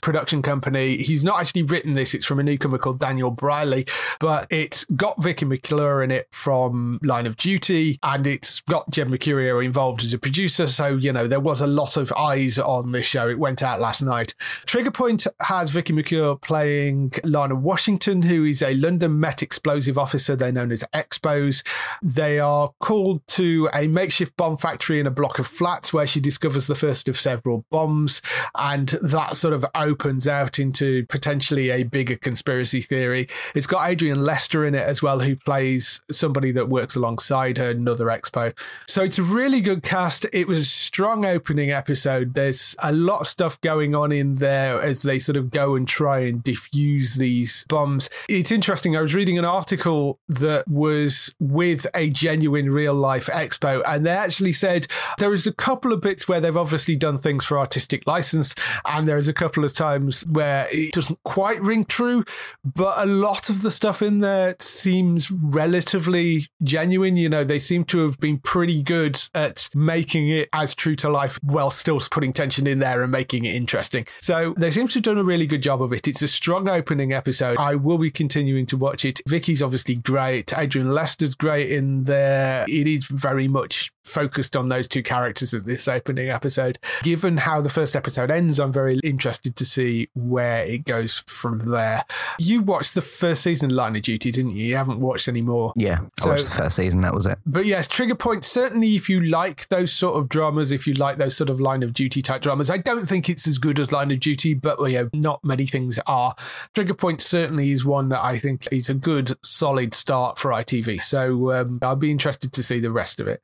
[0.00, 0.98] Production company.
[0.98, 3.86] He's not actually written this, it's from a newcomer called Daniel Brierley,
[4.20, 9.08] but it's got Vicky McClure in it from Line of Duty, and it's got Jed
[9.08, 10.66] Mercurio involved as a producer.
[10.66, 13.28] So, you know, there was a lot of eyes on this show.
[13.28, 14.34] It went out last night.
[14.66, 20.36] Trigger Point has Vicky McClure playing Lana Washington, who is a London Met explosive officer.
[20.36, 21.66] They're known as Expos.
[22.02, 26.20] They are called to a makeshift bomb factory in a block of flats where she
[26.20, 28.20] discovers the first of several bombs.
[28.54, 33.28] And that sort of opens out into potentially a bigger conspiracy theory.
[33.54, 37.70] It's got Adrian Lester in it as well, who plays somebody that works alongside her,
[37.70, 38.56] another expo.
[38.86, 40.26] So it's a really good cast.
[40.32, 42.34] It was a strong opening episode.
[42.34, 45.86] There's a lot of stuff going on in there as they sort of go and
[45.88, 48.10] try and defuse these bombs.
[48.28, 48.96] It's interesting.
[48.96, 54.10] I was reading an article that was with a genuine real life expo, and they
[54.10, 54.86] actually said
[55.18, 59.06] there is a couple of bits where they've obviously done things for artistic license, and
[59.14, 62.24] there's a couple of times where it doesn't quite ring true,
[62.64, 67.16] but a lot of the stuff in there seems relatively genuine.
[67.16, 71.08] You know, they seem to have been pretty good at making it as true to
[71.08, 74.06] life while still putting tension in there and making it interesting.
[74.20, 76.08] So they seem to have done a really good job of it.
[76.08, 77.56] It's a strong opening episode.
[77.58, 79.20] I will be continuing to watch it.
[79.26, 80.52] Vicky's obviously great.
[80.56, 82.64] Adrian Lester's great in there.
[82.68, 86.78] It is very much focused on those two characters of this opening episode.
[87.02, 91.70] Given how the first episode ends, I'm very interested to see where it goes from
[91.70, 92.04] there.
[92.38, 94.66] You watched the first season of Line of Duty, didn't you?
[94.66, 95.72] You haven't watched any more.
[95.76, 97.00] Yeah, I So- watched the first season.
[97.00, 97.38] That was it.
[97.46, 101.16] But yes, Trigger Point, certainly if you like those sort of dramas, if you like
[101.18, 103.92] those sort of line of duty type dramas, I don't think it's as good as
[103.92, 106.34] Line of Duty, but you know, not many things are.
[106.74, 111.00] Trigger Point certainly is one that I think is a good, solid start for ITV.
[111.00, 113.42] So um, I'll be interested to see the rest of it.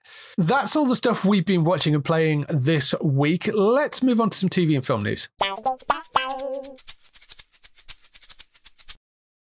[0.51, 3.49] That's all the stuff we've been watching and playing this week.
[3.55, 5.29] Let's move on to some TV and film news.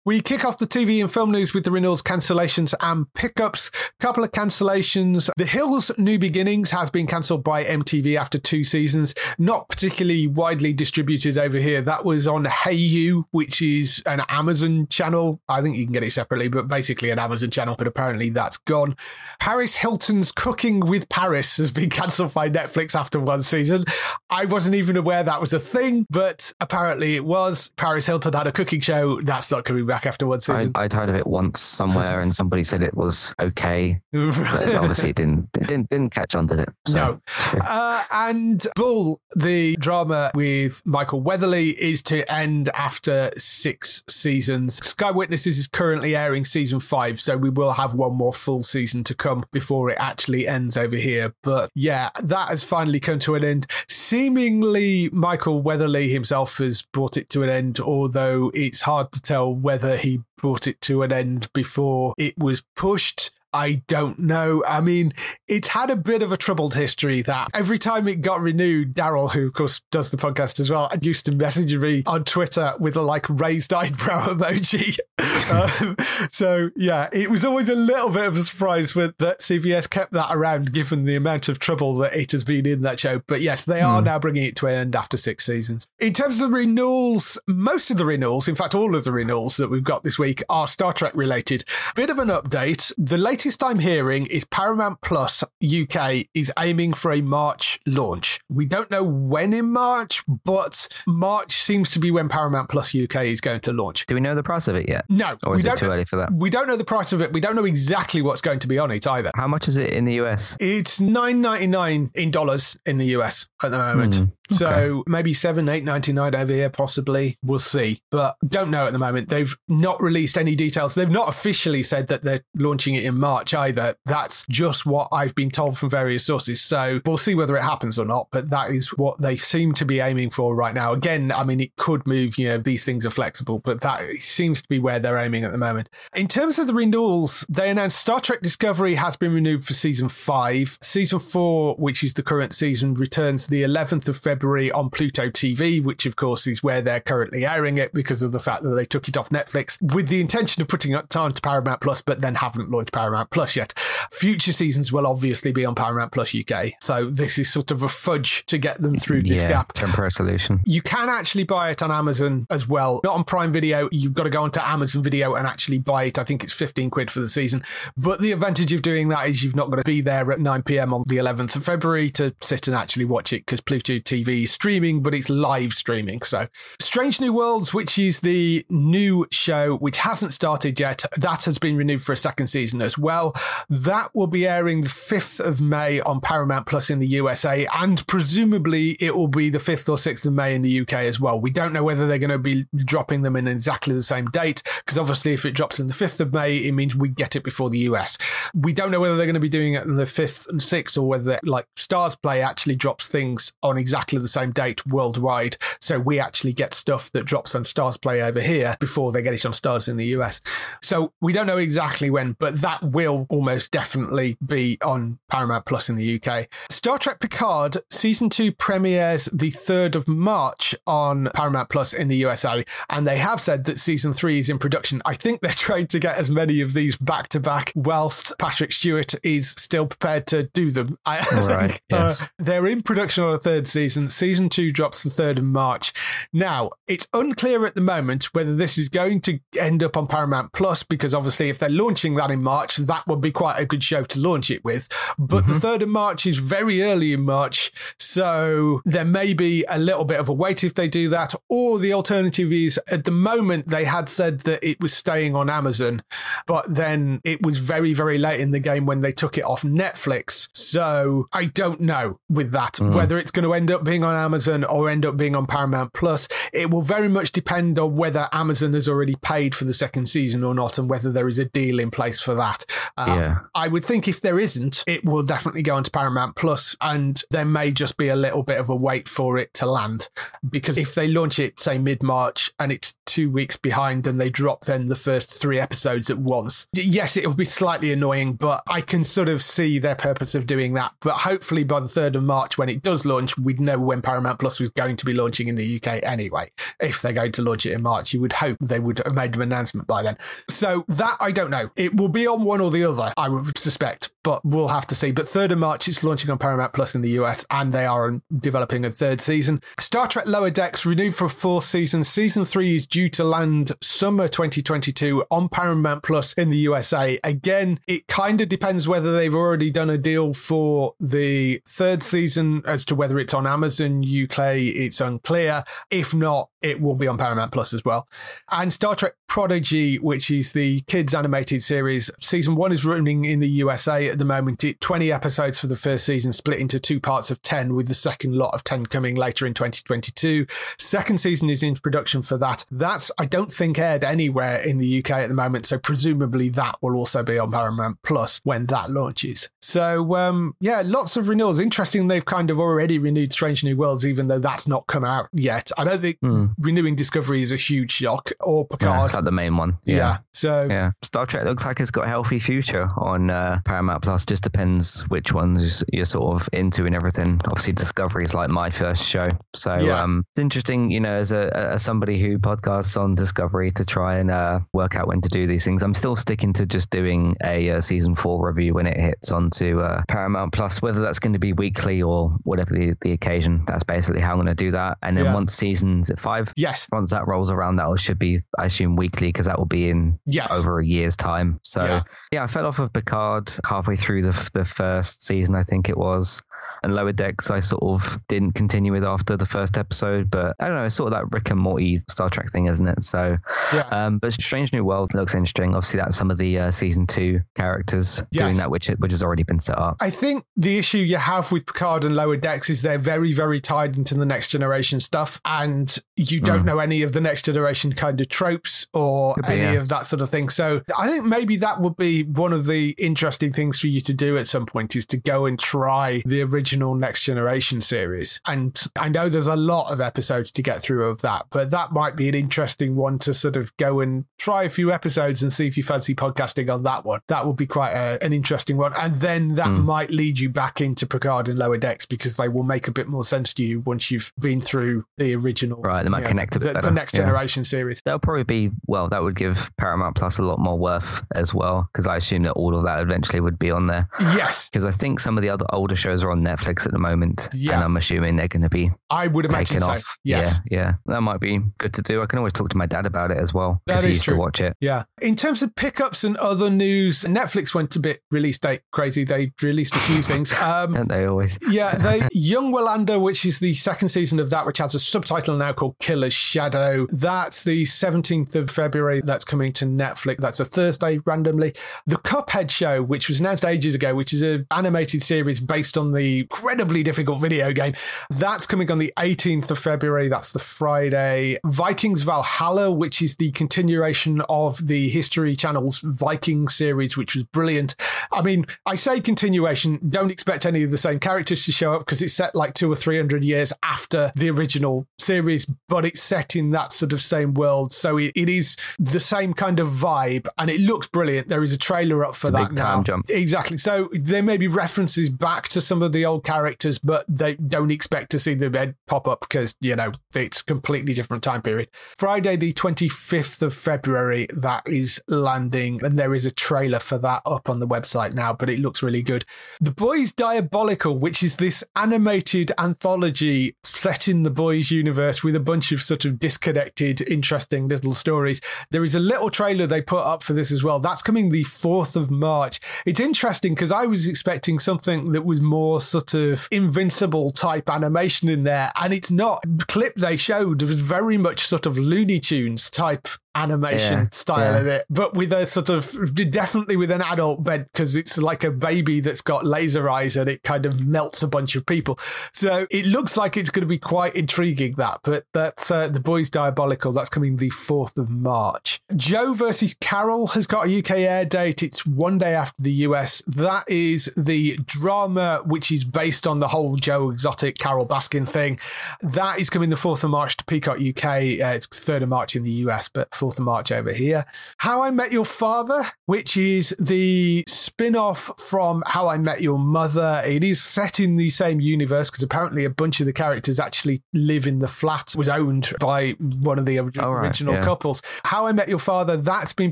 [0.08, 3.72] We kick off the TV and film news with the renewals, cancellations, and pickups.
[4.00, 5.32] Couple of cancellations.
[5.36, 9.15] The Hills New Beginnings has been cancelled by MTV after two seasons.
[9.39, 11.82] Not particularly widely distributed over here.
[11.82, 15.41] That was on Hayu, which is an Amazon channel.
[15.50, 17.74] I think you can get it separately, but basically an Amazon channel.
[17.76, 18.96] But apparently that's gone.
[19.39, 23.84] Paris Hilton's Cooking with Paris has been cancelled by Netflix after one season.
[24.30, 27.72] I wasn't even aware that was a thing, but apparently it was.
[27.76, 29.20] Paris Hilton had a cooking show.
[29.22, 30.72] That's not coming back after one I, season.
[30.76, 34.20] I'd heard of it once somewhere, and somebody said it was okay, but
[34.76, 35.50] obviously it didn't.
[35.56, 36.70] It didn't didn't catch on, did it?
[36.90, 37.20] No.
[37.66, 44.76] Uh, and Bull, the drama with Michael Weatherly, is to end after six seasons.
[44.76, 49.04] Sky Witnesses is currently airing season five, so we will have one more full season
[49.06, 51.34] to come before it actually ends over here.
[51.44, 53.68] But yeah, that has finally come to an end.
[53.88, 59.54] Seemingly, Michael Weatherly himself has brought it to an end, although it's hard to tell
[59.54, 63.32] whether he brought it to an end before it was pushed.
[63.56, 64.65] I don't know.
[64.68, 65.13] I mean,
[65.48, 69.32] it's had a bit of a troubled history that every time it got renewed, Daryl,
[69.32, 72.98] who of course does the podcast as well, used to message me on Twitter with
[72.98, 75.00] a like raised eyebrow emoji.
[75.82, 75.96] um,
[76.32, 80.12] so yeah, it was always a little bit of a surprise with, that CBS kept
[80.12, 83.22] that around given the amount of trouble that it has been in that show.
[83.26, 85.88] But yes, they are now bringing it to an end after six seasons.
[86.00, 89.56] In terms of the renewals, most of the renewals, in fact, all of the renewals
[89.56, 91.63] that we've got this week are Star Trek related.
[91.96, 92.91] Bit of an update.
[92.98, 98.40] The latest I'm hearing is Paramount Plus UK is aiming for a March launch.
[98.50, 103.26] We don't know when in March, but March seems to be when Paramount Plus UK
[103.26, 104.08] is going to launch.
[104.08, 105.06] Do we know the price of it yet?
[105.10, 106.34] No, Or is it too know- early for that?
[106.34, 107.34] We don't know the price of it.
[107.34, 109.30] We don't know exactly what's going to be on it either.
[109.36, 110.58] How much is it in the US?
[110.60, 114.16] It's nine ninety nine in dollars in the US at the moment.
[114.16, 114.26] Hmm.
[114.50, 117.38] Hmm, So maybe seven, eight ninety nine over here, possibly.
[117.44, 119.30] We'll see, but don't know at the moment.
[119.30, 120.96] They've not released any details.
[120.96, 123.96] They've not officially said that they're launching it in March either.
[124.06, 126.62] That's just what I've been told from various sources.
[126.62, 128.28] So we'll see whether it happens or not.
[128.32, 130.94] But that is what they seem to be aiming for right now.
[130.94, 132.38] Again, I mean, it could move.
[132.38, 135.52] You know, these things are flexible, but that seems to be where they're aiming at
[135.52, 135.90] the moment.
[136.16, 140.10] In terms of the renewals, they announced Star Trek Discovery has been renewed for season
[140.10, 140.78] five.
[140.82, 144.35] Season four, which is the current season, returns the 11th of February.
[144.36, 148.34] February on Pluto TV, which of course is where they're currently airing it because of
[148.34, 151.32] the fact that they took it off Netflix with the intention of putting it on
[151.32, 153.71] to Paramount Plus, but then haven't launched Paramount Plus yet.
[154.12, 156.74] Future seasons will obviously be on Paramount Plus UK.
[156.82, 159.71] So this is sort of a fudge to get them through this yeah, gap.
[159.71, 160.60] temporary solution.
[160.65, 163.00] You can actually buy it on Amazon as well.
[163.06, 163.88] Not on Prime Video.
[163.93, 166.19] You've got to go onto Amazon Video and actually buy it.
[166.19, 167.63] I think it's 15 quid for the season.
[167.95, 170.63] But the advantage of doing that is you've not got to be there at 9
[170.63, 170.93] p.m.
[170.93, 174.52] on the 11th of February to sit and actually watch it because Pluto TV is
[174.52, 176.22] streaming, but it's live streaming.
[176.22, 176.48] So
[176.80, 181.78] Strange New Worlds, which is the new show which hasn't started yet, that has been
[181.78, 183.36] renewed for a second season as well.
[183.70, 188.06] That will be airing the 5th of May on Paramount Plus in the USA, and
[188.08, 191.40] presumably it will be the 5th or 6th of May in the UK as well.
[191.40, 194.64] We don't know whether they're going to be dropping them in exactly the same date,
[194.84, 197.43] because obviously if it drops in the 5th of May, it means we get it
[197.43, 198.18] before the US.
[198.54, 200.97] We don't know whether they're going to be doing it on the 5th and 6th,
[200.97, 205.57] or whether like Starzplay actually drops things on exactly the same date worldwide.
[205.80, 209.45] So we actually get stuff that drops on Starzplay over here before they get it
[209.45, 210.41] on Starz in the US.
[210.82, 215.89] So we don't know exactly when, but that will almost definitely be on Paramount Plus
[215.89, 216.47] in the UK.
[216.70, 222.18] Star Trek Picard season two premieres the 3rd of March on Paramount Plus in the
[222.18, 225.01] USA, and they have said that season three is in production.
[225.05, 228.72] I think they're trying to get as many of these back to back whilst Patrick
[228.72, 230.97] Stewart is still prepared to do them.
[231.05, 232.28] I, Right, uh, yes.
[232.39, 234.05] they're in production on a third season.
[234.10, 235.93] Season two drops the 3rd of March.
[236.34, 240.53] Now, it's unclear at the moment whether this is going to end up on Paramount
[240.53, 243.84] Plus because obviously, if they're launching that in March, that would be quite a good
[243.84, 244.88] show to launch it with.
[245.18, 245.68] But the mm-hmm.
[245.68, 247.72] 3rd of March is very early in March.
[247.97, 251.34] So there may be a little bit of a wait if they do that.
[251.49, 255.49] Or the alternative is at the moment, they had said that it was staying on
[255.49, 256.03] Amazon,
[256.47, 259.64] but then it was very, very late in the game when they took it off
[259.64, 260.49] Netflix.
[260.53, 262.93] So I don't know with that mm.
[262.93, 265.93] whether it's going to end up being on Amazon or end up being on Paramount
[265.93, 266.28] Plus.
[266.54, 270.43] It will very much depend on whether Amazon has already paid for the second season
[270.43, 272.66] or not and whether there is a deal in place for that.
[272.98, 273.38] Uh, Yeah.
[273.54, 277.46] I would think if there isn't, it will definitely go onto Paramount Plus, and there
[277.46, 280.10] may just be a little bit of a wait for it to land.
[280.48, 284.30] Because if they launch it, say mid March, and it's two weeks behind, and they
[284.30, 288.62] drop then the first three episodes at once, yes, it will be slightly annoying, but
[288.68, 290.93] I can sort of see their purpose of doing that.
[291.02, 294.40] But hopefully by the 3rd of March, when it does launch, we'd know when Paramount
[294.40, 296.52] Plus was going to be launching in the UK anyway.
[296.80, 299.36] If they're going to launch it in March, you would hope they would have made
[299.36, 300.18] an announcement by then.
[300.50, 301.70] So that I don't know.
[301.76, 304.96] It will be on one or the other, I would suspect, but we'll have to
[304.96, 305.12] see.
[305.12, 308.22] But 3rd of March, it's launching on Paramount Plus in the US, and they are
[308.40, 309.62] developing a third season.
[309.80, 312.04] Star Trek Lower Decks renewed for a fourth season.
[312.04, 317.20] Season three is due to land summer 2022 on Paramount Plus in the USA.
[317.24, 322.62] Again, it kind of depends whether they've already done a deal for the third season
[322.66, 324.39] as to whether it's on Amazon UK.
[324.57, 325.63] It's unclear.
[325.89, 328.07] If not, it will be on Paramount Plus as well.
[328.49, 333.39] And Star Trek Prodigy, which is the kids animated series, season one is running in
[333.39, 334.63] the USA at the moment.
[334.63, 337.93] It 20 episodes for the first season, split into two parts of 10, with the
[337.93, 340.47] second lot of 10 coming later in 2022.
[340.80, 342.66] Second season is in production for that.
[342.72, 345.68] That's, I don't think, aired anywhere in the UK at the moment.
[345.68, 349.51] So presumably that will also be on Paramount Plus when that launches.
[349.61, 351.59] So, um, yeah, lots of renewals.
[351.59, 355.30] Interesting, they've kind of already renewed Strange New Worlds, even though that's not come out
[355.32, 355.72] yet.
[355.78, 356.18] I don't think
[356.58, 359.06] renewing Discovery is a huge shock or Yeah, Picard.
[359.06, 359.78] it's like the main one.
[359.84, 359.95] yeah.
[359.95, 360.18] Yeah.
[360.34, 364.26] So, Yeah, Star Trek looks like it's got a healthy future on uh, Paramount Plus.
[364.26, 367.39] Just depends which ones you're sort of into and everything.
[367.45, 370.03] Obviously, Discovery is like my first show, so Yeah.
[370.03, 370.91] um, it's interesting.
[370.91, 374.95] You know, as a as somebody who podcasts on Discovery to try and uh, work
[374.97, 378.16] out when to do these things, I'm still sticking to just doing a uh, season
[378.16, 380.82] four review when it hits onto uh, Paramount Plus.
[380.82, 384.38] Whether that's going to be weekly or whatever the, the occasion, that's basically how I'm
[384.38, 384.97] going to do that.
[385.01, 385.34] And then Yeah.
[385.34, 389.28] once season's at five, yes, once that rolls around, that should be, I assume, weekly
[389.30, 390.52] because that will be in yes.
[390.52, 391.60] over a year's time.
[391.64, 392.04] So Yeah.
[392.32, 392.43] yeah.
[392.43, 396.41] I fell off of Picard halfway through the the first season, I think it was.
[396.86, 400.68] And Lower Decks, I sort of didn't continue with after the first episode, but I
[400.68, 403.04] don't know, it's sort of that Rick and Morty Star Trek thing, isn't it?
[403.04, 403.38] So,
[403.74, 403.88] Yeah.
[403.92, 405.74] um, but Strange New World looks interesting.
[405.76, 409.44] Obviously, that's some of the uh, season two characters doing that, which which has already
[409.44, 409.98] been set up.
[410.00, 413.60] I think the issue you have with Picard and Lower Decks is they're very, very
[413.60, 416.66] tied into the next generation stuff, and you don't Mm.
[416.66, 419.72] know any of the next generation kind of tropes or be, any yeah.
[419.74, 420.50] of that sort of thing.
[420.50, 424.14] So I think maybe that would be one of the interesting things for you to
[424.14, 428.41] do at some point is to go and try the original original Next Generation series.
[428.47, 431.91] And I know there's a lot of episodes to get through of that, but that
[431.93, 435.53] might be an interesting one to sort of go and try a few episodes and
[435.53, 437.21] see if you fancy podcasting on that one.
[437.28, 438.93] That would be quite a, an interesting one.
[438.97, 439.84] And then that Mm.
[439.86, 443.07] might lead you back into Picard and Lower Decks because they will make a bit
[443.07, 445.82] more sense to you once you've been through the original.
[445.82, 447.21] Right, they might know, connect a bit the, the better, Next yeah.
[447.21, 448.01] Generation series.
[448.05, 449.09] That'll probably be well.
[449.09, 452.51] That would give Paramount Plus a lot more worth as well, because I assume that
[452.53, 454.07] all of that eventually would be on there.
[454.19, 456.99] Yes, Because I think some of the other older shows are on Netflix at the
[456.99, 457.74] moment, Yeah.
[457.76, 459.91] and I'm assuming they're going to be I would imagine taken so.
[459.91, 460.18] off.
[460.24, 460.59] Yes.
[460.70, 462.22] Yeah, yeah, that might be good to do.
[462.22, 464.24] I can always talk to my dad about it as well That because he used
[464.24, 464.34] true.
[464.36, 464.76] to watch it.
[464.80, 465.03] Yeah.
[465.22, 469.24] In terms of pickups and other news, Netflix went a bit release date crazy.
[469.24, 470.53] They released a few things.
[470.66, 471.59] Um, Don't they always?
[471.70, 475.55] yeah, they Young Wallander, which is the second season of that, which has a subtitle
[475.57, 477.07] now called Killer's Shadow.
[477.11, 479.22] That's the 17th of February.
[479.24, 480.38] That's coming to Netflix.
[480.38, 481.74] That's a Thursday randomly.
[482.07, 486.13] The Cuphead Show, which was announced ages ago, which is an animated series based on
[486.13, 487.93] the incredibly difficult video game.
[488.30, 490.30] That's coming on the 18th of February.
[490.30, 491.58] That's the Friday.
[491.66, 497.95] Vikings Valhalla, which is the continuation of the History Channel's Viking series, which was brilliant.
[498.32, 501.99] I mean, I say continuation, don't expect any of the same characters to show up
[501.99, 506.22] because it's set like two or three hundred years after the original series, but it's
[506.22, 507.93] set in that sort of same world.
[507.93, 511.49] So it, it is the same kind of vibe and it looks brilliant.
[511.49, 512.95] There is a trailer up for It's that big now.
[512.95, 513.30] time jump.
[513.30, 513.78] Exactly.
[513.78, 517.92] So there may be references back to some of the old characters, but they don't
[517.92, 521.90] expect to see the head pop up because, you know, it's completely different time period.
[522.18, 527.42] Friday, the 25th of February, that is landing, and there is a trailer for that
[527.46, 529.46] up on the website now, but it looks really good.
[529.80, 535.60] The Boys Diabolical, which is this animated anthology set in the Boys universe with a
[535.60, 538.62] bunch of sort of disconnected, interesting little stories.
[538.92, 541.00] There is a little trailer they put up for this as well.
[541.00, 542.80] That's coming the 4th of March.
[543.06, 548.49] It's interesting because I was expecting something that was more sort of invincible type animation
[548.49, 549.61] in there, and it's not.
[549.63, 554.74] The clip they showed was very much sort of Looney Tunes type animation Yeah, style
[554.74, 554.80] yeah.
[554.82, 558.64] in it, but with a sort of definitely with an adult bed because it's like
[558.64, 562.20] a baby that's got laser eyes and it kind of melts a bunch of people.
[562.51, 565.22] So it looks like it's going to be quite intriguing that.
[565.24, 567.12] But that's uh, the boys diabolical.
[567.12, 568.99] That's coming the fourth of March.
[569.16, 571.82] Joe versus Carol has got a UK air date.
[571.84, 573.41] It's one day after the US.
[573.47, 578.80] That is the drama which is based on the whole Joe Exotic Carole Baskin thing.
[579.22, 581.26] That is coming the fourth of March to Peacock UK.
[581.26, 584.46] Uh, it's third of March in the US, but 4th of March over here.
[584.80, 589.78] How I Met Your Father, which is the spin off from How I Met Your
[589.78, 590.41] Mother.
[590.46, 594.22] It is set in the same universe because apparently a bunch of the characters actually
[594.34, 597.84] live in the flat, was owned by one of the ori- Oh, right, original yeah.
[597.84, 598.22] couples.
[598.43, 599.91] How I Met Your Father, that's been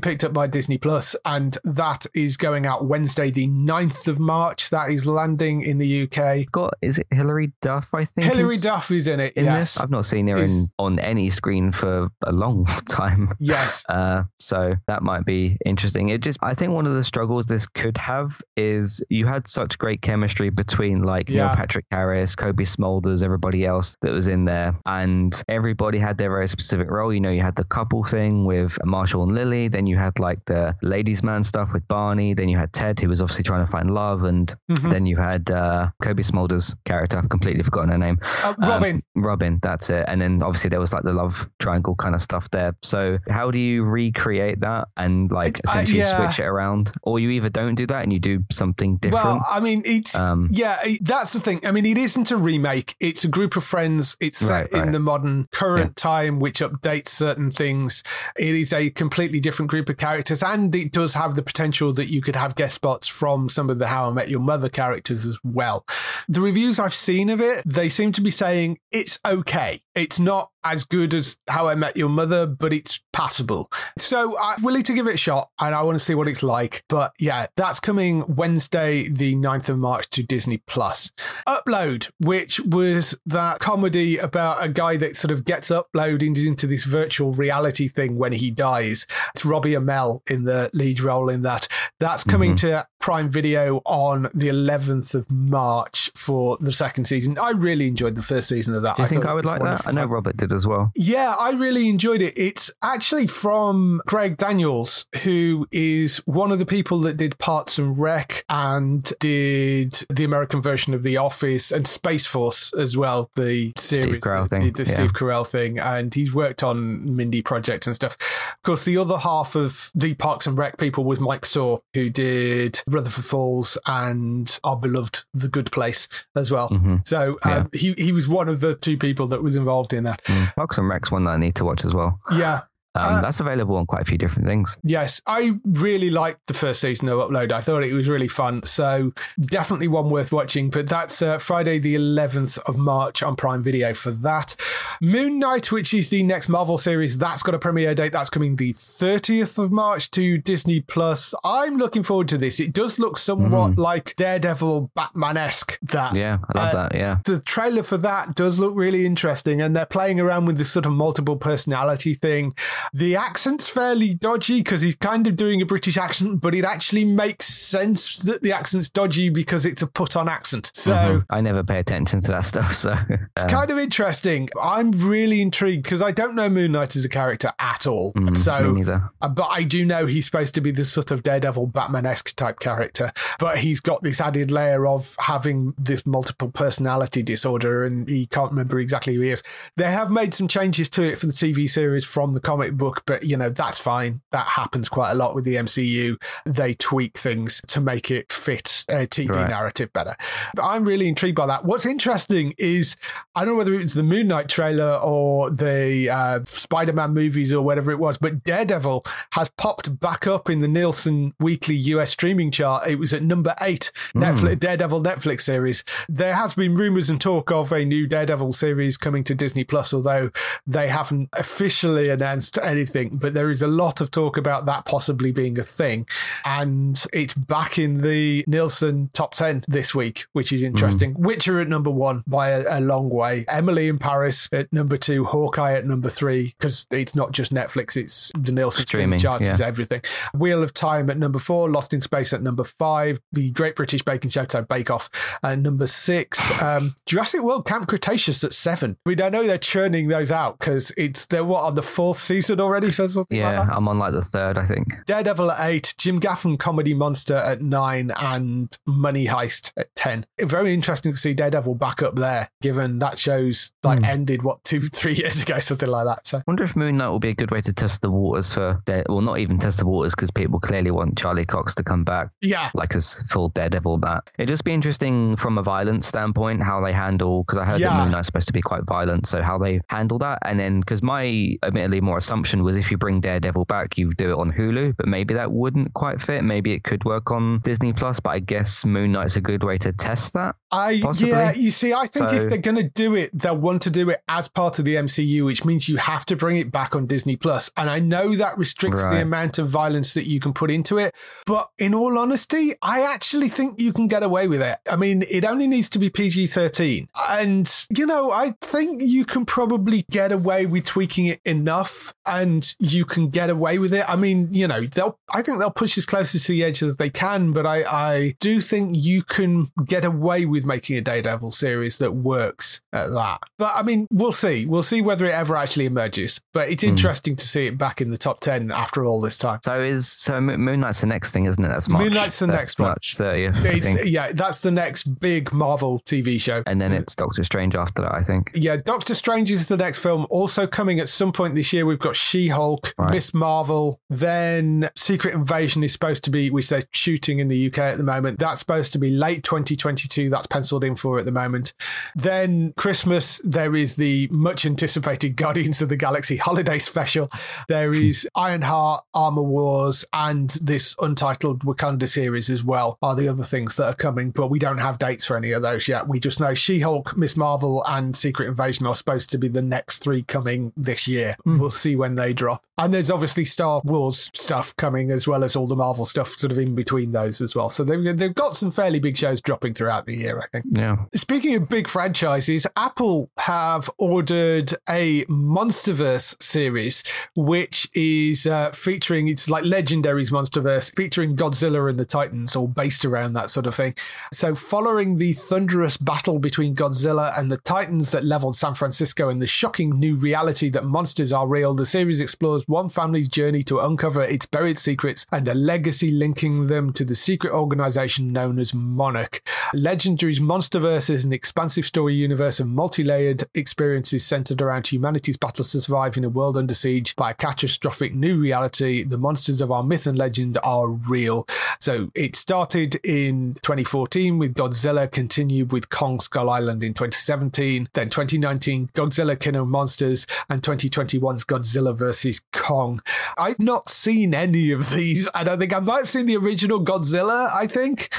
[0.00, 4.70] picked up by Disney Plus, and that is going out Wednesday, the 9th of March.
[4.70, 6.46] That is landing in the UK.
[6.50, 7.88] Got is it Hilary Duff?
[7.94, 9.32] I think Hilary Duff is in it.
[9.34, 9.74] in yes.
[9.74, 9.80] this.
[9.82, 13.34] I've not seen her Is- in on any screen for a long time.
[13.44, 13.84] Yes.
[13.94, 16.08] Uh, so that might be interesting.
[16.08, 19.78] It just, I think one of the struggles this could have is you had such
[19.78, 21.46] great chemistry between like Yeah.
[21.46, 26.30] Neil Patrick Harris, Cobie Smulders, everybody else that was in there, and everybody had their
[26.30, 27.12] very specific role.
[27.14, 30.44] You know, you had the couple thing with Marshall and Lily, then you had like
[30.46, 33.70] the ladies' man stuff with Barney, then you had Ted who was obviously trying to
[33.70, 34.90] find love, and Mhm.
[34.90, 37.18] then you had uh, Cobie Smulders' character.
[37.18, 38.18] I've completely forgotten her name.
[38.42, 39.02] Uh, Um, Robin.
[39.14, 40.04] Robin, that's it.
[40.08, 42.74] And then obviously there was like the love triangle kind of stuff there.
[42.82, 46.16] So how do you recreate that and like I- essentially yeah.
[46.16, 46.92] switch it around?
[47.02, 49.24] Or you either don't do that and you do something different.
[49.24, 51.60] Well, I mean, it's Um, yeah, it- that's the thing.
[51.66, 52.94] I mean, it isn't a remake.
[53.00, 54.16] It's a group of friends.
[54.20, 58.02] It's set Right, in the modern current time, which updates certain things.
[58.38, 62.06] It is a completely different group of characters, and it does have the potential that
[62.06, 65.24] you could have guest spots from some of the How I Met Your Mother characters
[65.26, 65.84] as well.
[66.28, 69.82] The reviews I've seen of it, they seem to be saying it's okay.
[69.94, 73.70] It's not as good as How I Met Your Mother, but it's passable.
[73.96, 76.42] So I'm willing to give it a shot and I want to see what it's
[76.42, 76.84] like.
[76.88, 81.12] But yeah, that's coming Wednesday, the 9th of March to Disney Plus.
[81.46, 86.84] Upload, which was that comedy about a guy that sort of gets uploaded into this
[86.84, 89.06] virtual reality thing when he dies.
[89.34, 91.68] It's Robbie Amell in the lead role in that.
[92.00, 92.66] That's coming mm-hmm.
[92.66, 97.38] to Prime Video on the 11th of March for the second season.
[97.38, 98.96] I really enjoyed the first season of that.
[98.96, 99.86] do you think I would like that?
[99.86, 100.06] I know.
[100.06, 100.90] Robert did as well.
[100.96, 102.32] Yeah, I really enjoyed it.
[102.34, 107.98] It's actually from Greg Daniels, who is one of the people that did Parks and
[107.98, 113.74] Rec and did the American version of The Office and Space Force as well, the
[113.76, 114.90] series, Carell the, thing, the yeah.
[114.90, 115.78] Steve Carell thing.
[115.78, 118.16] And he's worked on Mindy Project and stuff.
[118.54, 122.08] Of course, the other half of the Parks and Rec people was Mike Schur, who
[122.08, 126.70] did Rutherford Falls and our beloved The Good Place as well.
[126.70, 126.96] Mm-hmm.
[127.04, 130.22] So um, he he was one of the two people that was involved in that.
[130.24, 130.54] Mm.
[130.54, 132.20] Parks and Rec's one that I need to watch as well.
[132.32, 132.62] Yeah,
[132.96, 134.76] Um, Uh, that's available on quite a few different things.
[134.84, 137.50] Yes, I really liked the first season of Upload.
[137.52, 138.62] I thought it was really fun.
[138.64, 140.70] So definitely one worth watching.
[140.70, 144.54] But that's uh, Friday, the 11th of March on Prime Video for that.
[145.00, 148.12] Moon Knight, which is the next Marvel series, that's got a premiere date.
[148.12, 151.34] That's coming the 30th of March to Disney Plus.
[151.44, 152.60] I'm looking forward to this.
[152.60, 155.78] It does look somewhat like Daredevil Batman esque.
[155.82, 156.94] That Yeah, I love Uh, that.
[156.94, 157.18] Yeah.
[157.24, 160.86] the trailer for that does look really interesting and they're playing around with this sort
[160.86, 162.54] of multiple personality thing
[162.92, 167.04] the accent's fairly dodgy because he's kind of doing a british accent but it actually
[167.04, 171.24] makes sense that the accent's dodgy because it's a put on accent so Mhm.
[171.30, 172.72] I never pay attention to that stuff.
[172.74, 172.94] So
[173.36, 177.04] it's uh, kind of interesting i'm really intrigued because i don't know moon knight as
[177.04, 179.10] a character at all mm, so neither.
[179.22, 182.34] uh, but I do know he's supposed to be this sort of Daredevil Batman esque
[182.36, 183.12] type character.
[183.38, 188.50] But he's got this added layer of having this multiple personality disorder and he can't
[188.50, 189.42] remember exactly who he is.
[189.76, 193.02] They have made some changes to it for the TV series from the comic book,
[193.06, 194.20] but you know, that's fine.
[194.32, 196.16] That happens quite a lot with the MCU.
[196.46, 199.48] They tweak things to make it fit a TV Right.
[199.50, 200.16] narrative better.
[200.54, 201.64] But I'm really intrigued by that.
[201.64, 202.96] What's interesting is
[203.34, 207.14] I don't know whether it was the Moon Knight trailer or the uh, Spider Man
[207.14, 211.74] movies or whatever it was, but Daredevil has popped back up in the Nielsen weekly
[211.76, 212.86] US streaming chart.
[212.86, 215.84] It was at number eight, Netflix, Daredevil Netflix series.
[216.08, 219.92] There has been rumors and talk of a new Daredevil series coming to Disney Plus,
[219.92, 220.30] although
[220.66, 223.16] they haven't officially announced anything.
[223.16, 226.06] But there is a lot of talk about that possibly being a thing.
[226.44, 231.14] And it's back in the Nielsen top 10 this week, which is interesting.
[231.18, 233.44] Witcher at number one by a, a long way.
[233.48, 235.24] Emily in Paris at number two.
[235.24, 239.60] Hawkeye at number three, because it's not just Netflix, it's the Nielsen streaming Streaming, charts,
[239.60, 239.66] yeah.
[239.66, 240.02] everything.
[240.32, 241.70] Wheel of Time at number four.
[241.70, 243.20] Lost in Space at number five.
[243.32, 245.10] The Great British Baking Show, so Bake Off
[245.42, 246.60] at number six.
[246.60, 248.96] Um, Jurassic World Camp Cretaceous at seven.
[249.06, 252.18] I mean, I know they're churning those out because it's they're what on the fourth
[252.18, 253.74] season already, so something like Yeah, that.
[253.74, 254.88] I'm on like the third, I think.
[255.06, 260.26] Daredevil at eight, Jim Gaffigan Comedy Monster at nine, and Money Heist at ten.
[260.40, 264.04] Very interesting to see Daredevil back up there, given that show's like Hmm.
[264.04, 266.26] ended what two, three years ago, something like that.
[266.26, 268.52] So I Wonder if Moon Knight will be a good way to test the waters
[268.52, 271.82] for, Dare- well, not even test the waters because people clearly want Charlie Cox to
[271.84, 272.28] come back.
[272.40, 273.98] yeah, like as full Daredevil.
[273.98, 277.80] That it'd just be interesting from a violence standpoint how they handle because I heard
[277.80, 277.90] Yeah.
[277.90, 280.80] that Moon Knight's supposed to be quite violent, so how they handle that, and then
[280.80, 284.50] because my admittedly more assumption was if you bring Daredevil back, you do it on
[284.50, 286.42] Hulu, but maybe that wouldn't quite fit.
[286.44, 289.78] Maybe it could work on Disney Plus, but I guess Moon Knight's a good way
[289.78, 290.56] to test that.
[290.70, 291.30] I Possibly.
[291.30, 293.90] yeah, you see, I think So- if they're going to do it, they'll want to
[293.90, 296.94] do it as part of the MCU, which means you have to bring it back
[296.94, 297.70] on Disney Plus.
[297.76, 301.14] And I know that restricts the amount of violence that you can put into it,
[301.46, 304.78] but in all honesty, I actually think you can get away with it.
[304.90, 309.24] I mean, it only needs to be PG thirteen, and you know, I think you
[309.24, 314.04] can probably get away with tweaking it enough, and you can get away with it.
[314.08, 315.18] I mean, you know, they'll.
[315.30, 318.36] I think they'll push as close to the edge as they can, but I, I
[318.40, 323.40] do think you can get away with making a Daredevil series that works at that.
[323.58, 324.66] But I mean, we'll see.
[324.66, 326.40] We'll see whether it ever actually emerges.
[326.52, 326.90] But it's hmm.
[326.90, 329.60] interesting to see it back in the top ten after all this time.
[329.64, 331.68] So is so Mo- Moon Knight's the next thing, isn't it?
[331.68, 332.04] That's March.
[332.04, 332.88] Moon Knight's the next one.
[332.88, 336.62] March thirtieth, I think, yeah, that's the next big Marvel TV show.
[336.66, 338.50] and then it's Doctor Strange after that, I think.
[338.54, 340.26] Yeah, Doctor Strange is the next film.
[340.30, 343.12] Also coming at some point this year, we've got She Hulk, Right.
[343.12, 347.78] Miss Marvel, then Secret Invasion is supposed to be, which they're shooting in the UK
[347.78, 348.38] at the moment.
[348.38, 350.30] That's supposed to be late 2022.
[350.30, 351.72] That's penciled in for at the moment.
[352.14, 357.30] Then Christmas, there is the much anticipated Guardians of the Galaxy holiday special.
[357.68, 358.02] There hmm.
[358.02, 363.76] is Ironheart, Armor Wars, and this untitled Wakanda series as well are the other things
[363.76, 366.08] that are coming, but we don't have dates for any of those yet.
[366.08, 369.62] We just know She Hulk, Miss Marvel, and Secret Invasion are supposed to be the
[369.62, 371.36] next three coming this year.
[371.44, 371.58] Hmm.
[371.58, 372.62] We'll see when they drop.
[372.76, 376.50] And there's obviously Star Wars stuff coming as well as all the Marvel stuff sort
[376.50, 377.70] of in between those as well.
[377.70, 380.66] So they've, they've got some fairly big shows dropping throughout the year, I think.
[380.70, 380.96] Yeah.
[381.14, 387.04] Speaking of big franchises, Apple have ordered a Monsterverse series,
[387.36, 393.04] which is uh, featuring, it's like Legendary's Monsterverse, featuring Godzilla and the Titans, all based
[393.04, 393.94] around that sort of thing.
[394.32, 399.40] So, following the thunderous battle between Godzilla and the Titans that leveled San Francisco and
[399.40, 403.78] the shocking new reality that monsters are real, the series explores one family's journey to
[403.78, 408.74] uncover its buried secrets and a legacy linking them to the secret organization known as
[408.74, 409.40] Monarch.
[409.72, 415.64] Legendary's Monsterverse is an expansive story universe of multi layered experiences centered around humanity's battle
[415.64, 419.04] to survive in a world under siege by a catastrophic new reality.
[419.04, 421.46] The monsters of our myth and legend are real.
[421.78, 428.10] So it started in 2014 with Godzilla, continued with Kong Skull Island in 2017, then
[428.10, 432.40] 2019 Godzilla King of Monsters, and 2021's Godzilla vs.
[432.52, 433.02] Kong.
[433.36, 435.28] I've not seen any of these.
[435.34, 438.12] I don't think I might have seen the original Godzilla, I think,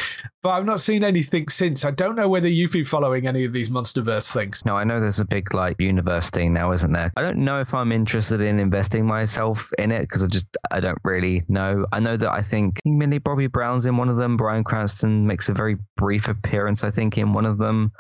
[0.43, 1.84] but I've not seen anything since.
[1.86, 4.63] I don't know whether you've been following any of these MonsterVerse things.
[4.66, 7.11] No, I know there's a big like universe thing now, isn't there?
[7.18, 10.80] I don't know if I'm interested in investing myself in it because I just I
[10.80, 11.86] don't really know.
[11.91, 14.38] I know that I think Millie Bobby Brown's in one of them.
[14.38, 17.91] Bryan Cranston makes a very brief appearance, I think, in one of them.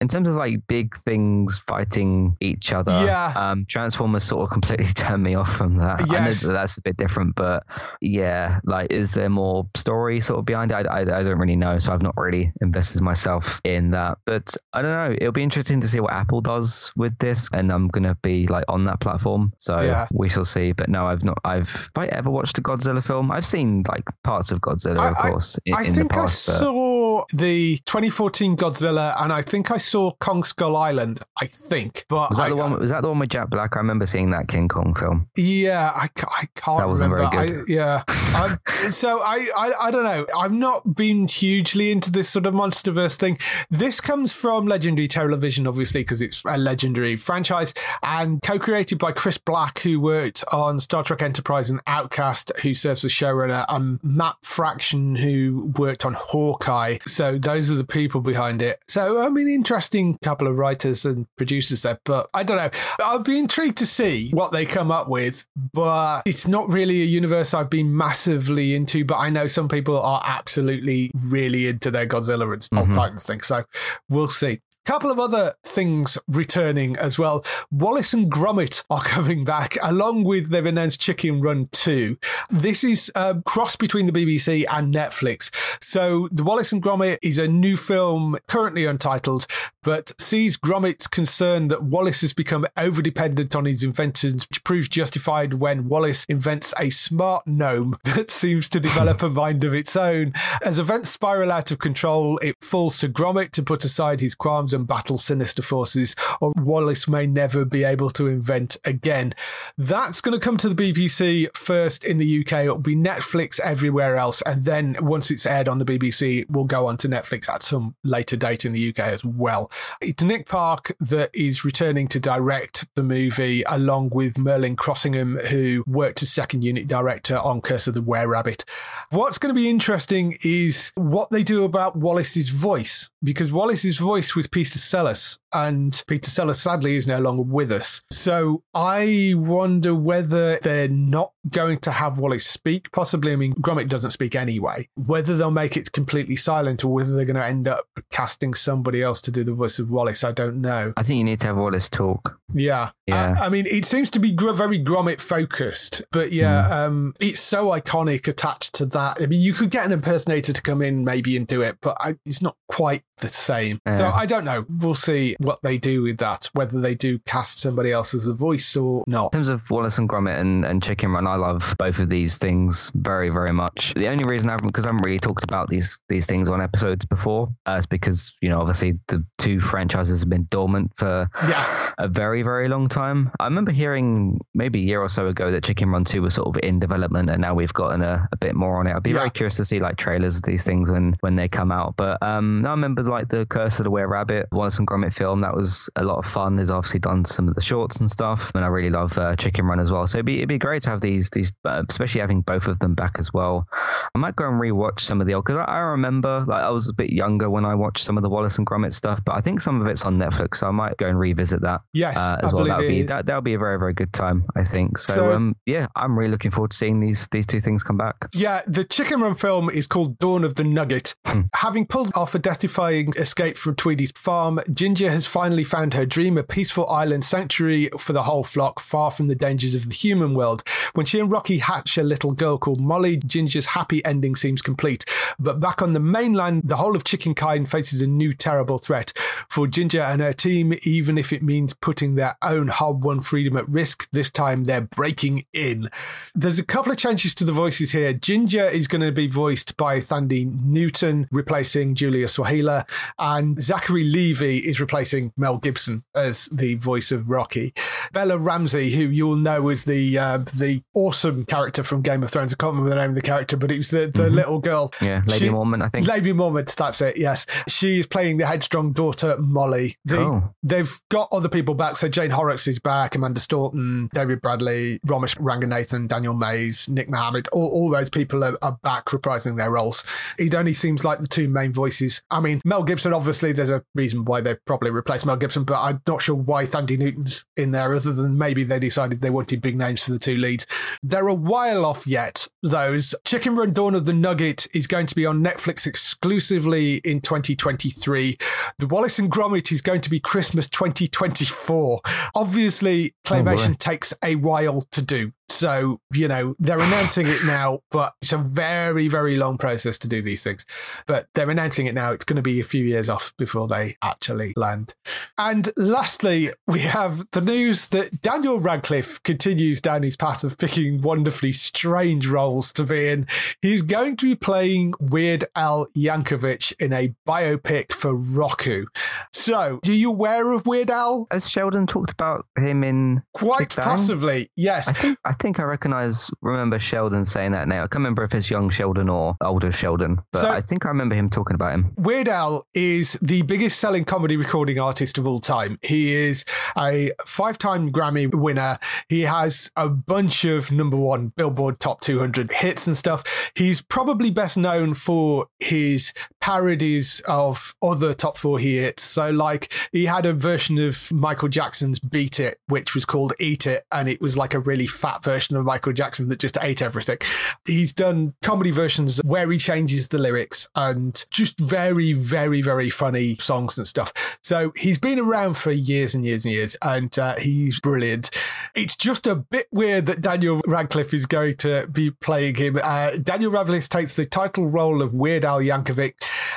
[0.00, 3.32] In terms of like big things fighting each other, Yeah.
[3.36, 6.00] um, Transformers sort of completely turned me off from that.
[6.02, 6.40] I Yes.
[6.42, 7.64] that that's a bit different, but
[8.00, 10.74] yeah, like, is there more story sort of behind it?
[10.74, 14.18] I, I, I don't really know, so I've not really invested myself in that.
[14.26, 15.16] But I don't know.
[15.18, 18.64] It'll be interesting to see what Apple does with this, and I'm gonna be like
[18.68, 20.06] on that platform, so Yeah.
[20.12, 20.72] we shall see.
[20.72, 21.38] But no, I've not.
[21.44, 23.30] I've have I ever watched a Godzilla film?
[23.30, 26.14] I've seen like parts of Godzilla, of I- I- course, in, I in think the
[26.14, 26.48] past.
[26.48, 31.20] I but- saw the 2014 Godzilla, and I think I saw Kong Skull Island.
[31.40, 32.78] I think, but was that I, the one?
[32.78, 33.76] Was that the one with Jack Black?
[33.76, 35.28] I remember seeing that King Kong film.
[35.36, 37.36] Yeah, I, I can't That wasn't remember.
[37.36, 37.70] very good.
[37.70, 40.26] I, yeah, so I, I I don't know.
[40.36, 43.38] I've not been hugely into this sort of MonsterVerse thing.
[43.70, 49.38] This comes from Legendary Television, obviously, because it's a legendary franchise, and co-created by Chris
[49.38, 54.36] Black, who worked on Star Trek Enterprise and Outcast, who serves as showrunner, and Matt
[54.42, 56.98] Fraction, who worked on Hawkeye.
[57.06, 58.80] So those are the people behind it.
[58.86, 62.70] So I mean, interesting couple of writers and producers there, but I don't know.
[63.04, 67.06] I'd be intrigued to see what they come up with, but it's not really a
[67.06, 69.04] universe I've been massively into.
[69.04, 72.94] But I know some people are absolutely really into their Godzilla and Mhm.
[72.94, 73.40] Titans thing.
[73.40, 73.64] So
[74.08, 74.60] we'll see.
[74.84, 77.44] Couple of other things returning as well.
[77.70, 82.18] Wallace and Gromit are coming back, along with they've announced Chicken Run 2.
[82.50, 85.50] This is uh, a cross between the BBC and Netflix.
[85.80, 89.46] So, The Wallace and Gromit is a new film, currently untitled,
[89.84, 94.88] but sees Gromit's concern that Wallace has become over dependent on his inventions, which proves
[94.88, 99.94] justified when Wallace invents a smart gnome that seems to develop a mind of its
[99.96, 100.32] own.
[100.64, 104.71] As events spiral out of control, it falls to Gromit to put aside his qualms
[104.72, 109.34] and battle sinister forces, or Wallace may never be able to invent again.
[109.78, 112.64] That's going to come to the BBC first in the UK.
[112.64, 114.42] It'll be Netflix everywhere else.
[114.42, 117.62] And then once it's aired on the BBC, it will go on to Netflix at
[117.62, 119.70] some later date in the UK as well.
[120.00, 125.84] It's Nick Park that is returning to direct the movie along with Merlin Crossingham, who
[125.86, 128.64] worked as second unit director on Curse of the Were Rabbit.
[129.10, 134.34] What's going to be interesting is what they do about Wallace's voice, because Wallace's voice
[134.36, 138.00] was Peter Sellers, and Peter Sellers sadly is no longer with us.
[138.10, 142.90] So I wonder whether they're not going to have Wallace speak.
[142.92, 144.88] Possibly, I mean, Gromit doesn't speak anyway.
[144.94, 149.02] Whether they'll make it completely silent or whether they're going to end up casting somebody
[149.02, 150.92] else to do the voice of Wallace, I don't know.
[150.96, 152.38] I think you need to have Wallace talk.
[152.54, 152.90] Yeah.
[153.06, 153.34] Yeah.
[153.40, 156.72] I, I mean, it seems to be gr- very Gromit focused, but yeah, Hmm.
[156.72, 159.18] um, it's so iconic attached to that.
[159.20, 161.96] I mean, you could get an impersonator to come in maybe and do it, but
[162.00, 163.80] I, it's not quite the same.
[163.96, 164.51] So I don't know.
[164.68, 168.34] We'll see what they do with that, whether they do cast somebody else as the
[168.34, 169.26] voice or not.
[169.26, 172.38] In terms of Wallace and Gromit and, and Chicken Run, I love both of these
[172.38, 173.94] things very, very much.
[173.94, 176.60] The only reason I haven't, because I haven't really talked about these these things on
[176.60, 181.28] episodes before, uh, is because, you know, obviously the two franchises have been dormant for
[181.46, 181.92] Yeah.
[181.98, 183.30] a very, very long time.
[183.40, 186.48] I remember hearing maybe a year or so ago that Chicken Run 2 was sort
[186.48, 188.94] of in development and now we've gotten a, a bit more on it.
[188.94, 189.18] I'd be Yeah.
[189.18, 191.94] very curious to see like trailers of these things when, when they come out.
[191.96, 195.40] But um, I remember like the Curse of the Were Rabbit, Wallace and Gromit film.
[195.42, 196.56] That was a lot of fun.
[196.56, 198.50] There's obviously done some of the shorts and stuff.
[198.54, 200.06] And I really love uh, Chicken Run as well.
[200.06, 202.78] So it'd be, it'd be great to have these, these uh, especially having both of
[202.78, 203.66] them back as well.
[204.14, 206.70] I might go and rewatch some of the old, because I, I remember like I
[206.70, 209.36] was a bit younger when I watched some of the Wallace and Gromit stuff, but
[209.36, 210.56] I think some of it's on Netflix.
[210.56, 212.16] So I might go and revisit that Yes.
[212.16, 212.64] uh, I as well.
[212.64, 214.98] believe That would be that that'll be a very very good time, I think.
[214.98, 217.96] So, So- um, yeah, I'm really looking forward to seeing these these two things come
[217.96, 218.16] back.
[218.34, 221.14] Yeah, the Chicken Run film is called Dawn of the Nugget.
[221.26, 221.42] Hmm.
[221.54, 226.38] Having pulled off a death-defying escape from Tweedy's farm, Ginger has finally found her dream,
[226.38, 230.32] a peaceful island sanctuary for the whole flock, far from the dangers of the human
[230.32, 230.64] world.
[230.94, 235.04] When she and Rocky hatch a little girl called Molly, Ginger's happy ending seems complete.
[235.38, 239.12] But back on the mainland, the whole of Chicken Kind faces a new terrible threat.
[239.50, 243.58] For Ginger and her team, even if it means putting their own hard won freedom
[243.58, 244.08] at risk.
[244.12, 245.90] This time they're breaking in.
[246.34, 248.14] There's a couple of changes to the voices here.
[248.14, 254.64] Ginger is going to be voiced by Thandie Newton, replacing Julia Sawalha, and Zachary Levi
[254.64, 257.74] is replacing Mel Gibson as the voice of Rocky.
[258.12, 262.52] Bella Ramsey, who you'll know as the uh, the awesome character from Game of Thrones.
[262.52, 264.34] I can't remember the name of the character, but it was the, the mm-hmm.
[264.36, 264.92] little girl.
[265.00, 266.06] Yeah, Lady she, Mormont, I think.
[266.06, 267.46] Lady Mormont, that's it, yes.
[267.66, 269.96] She is playing the headstrong daughter, Molly.
[270.04, 270.54] The, oh.
[270.62, 271.96] They've got other people back.
[271.96, 277.48] So Jane Horrocks is back, Imelda Staunton, David Bradley, Romesh Ranganathan, Daniel Mays, Nick Mohammed.
[277.48, 280.04] All, all those people are, are back reprising their roles.
[280.38, 282.22] It only seems like the two main voices.
[282.30, 285.80] I mean, Mel Gibson, obviously, there's a reason why they've probably replaced Mel Gibson, but
[285.80, 289.62] I'm not sure why Thandie Newton's in there, other than maybe they decided they wanted
[289.62, 290.66] big names for the two leads.
[291.02, 293.14] They're a while off yet, those.
[293.24, 298.38] Chicken Run Dawn of the Nugget is going to be on Netflix exclusively in 2023.
[298.78, 302.00] The Wallace and Gromit is going to be Christmas 2024.
[302.34, 305.32] Obviously, oh, claymation oh takes a while to do.
[305.52, 310.08] So, you know, they're announcing it now, but it's a very, very long process to
[310.08, 310.64] do these things.
[311.06, 312.12] But they're announcing it now.
[312.12, 314.94] It's going to be a few years off before they actually land.
[315.36, 321.02] And lastly, we have the news that Daniel Radcliffe continues down his path of picking
[321.02, 323.26] wonderfully strange roles to be in.
[323.60, 328.86] He's going to be playing Weird Al Yankovic in a biopic for Roku.
[329.34, 331.26] So, are you aware of Weird Al?
[331.30, 334.88] Has Sheldon talked about him in Quite possibly, yes.
[334.88, 337.78] I think, I think I recognize, remember Sheldon saying that now.
[337.78, 340.88] I can't remember if it's young Sheldon or older Sheldon, but so, I think I
[340.88, 341.92] remember him talking about him.
[341.96, 345.78] Weird Al is the biggest selling comedy recording artist of all time.
[345.82, 346.44] He is
[346.76, 348.78] a five time Grammy winner.
[349.08, 353.24] He has a bunch of number one Billboard Top 200 hits and stuff.
[353.56, 356.12] He's probably best known for his
[356.42, 359.02] parodies of other top four hits.
[359.02, 363.66] So, like, he had a version of Michael Jackson's Beat It, which was called Eat
[363.66, 366.58] It, and it was like a really fat version version of Michael Jackson that just
[366.60, 367.18] ate everything.
[367.64, 373.36] He's done comedy versions where he changes the lyrics and just very, very, very funny
[373.36, 374.12] songs and stuff.
[374.42, 378.30] So he's been around for years and years and years, and uh, he's brilliant.
[378.74, 382.78] It's just a bit weird that Daniel Radcliffe is going to be playing him.
[382.82, 386.14] Uh, Daniel Radcliffe takes the title role of Weird Al Yankovic.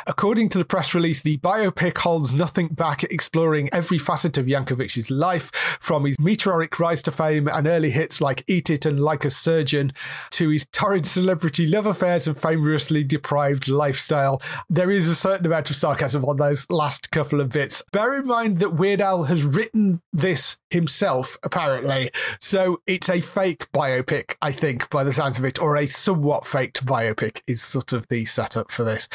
[0.08, 5.10] According to the press release, the biopic holds nothing back, exploring every facet of Yankovic's
[5.12, 9.26] life, from his meteoric rise to fame and early hits like Eat it and like
[9.26, 9.94] a surgeon
[10.32, 14.42] to his torrid celebrity love affairs and famously deprived lifestyle.
[14.70, 17.84] There is a certain amount of sarcasm on those last couple of bits.
[17.92, 22.12] Bear in mind that Weird Al has written this himself, apparently.
[22.40, 26.46] So it's a fake biopic, I think, by the sounds of it, or a somewhat
[26.46, 29.08] faked biopic is sort of the setup for this.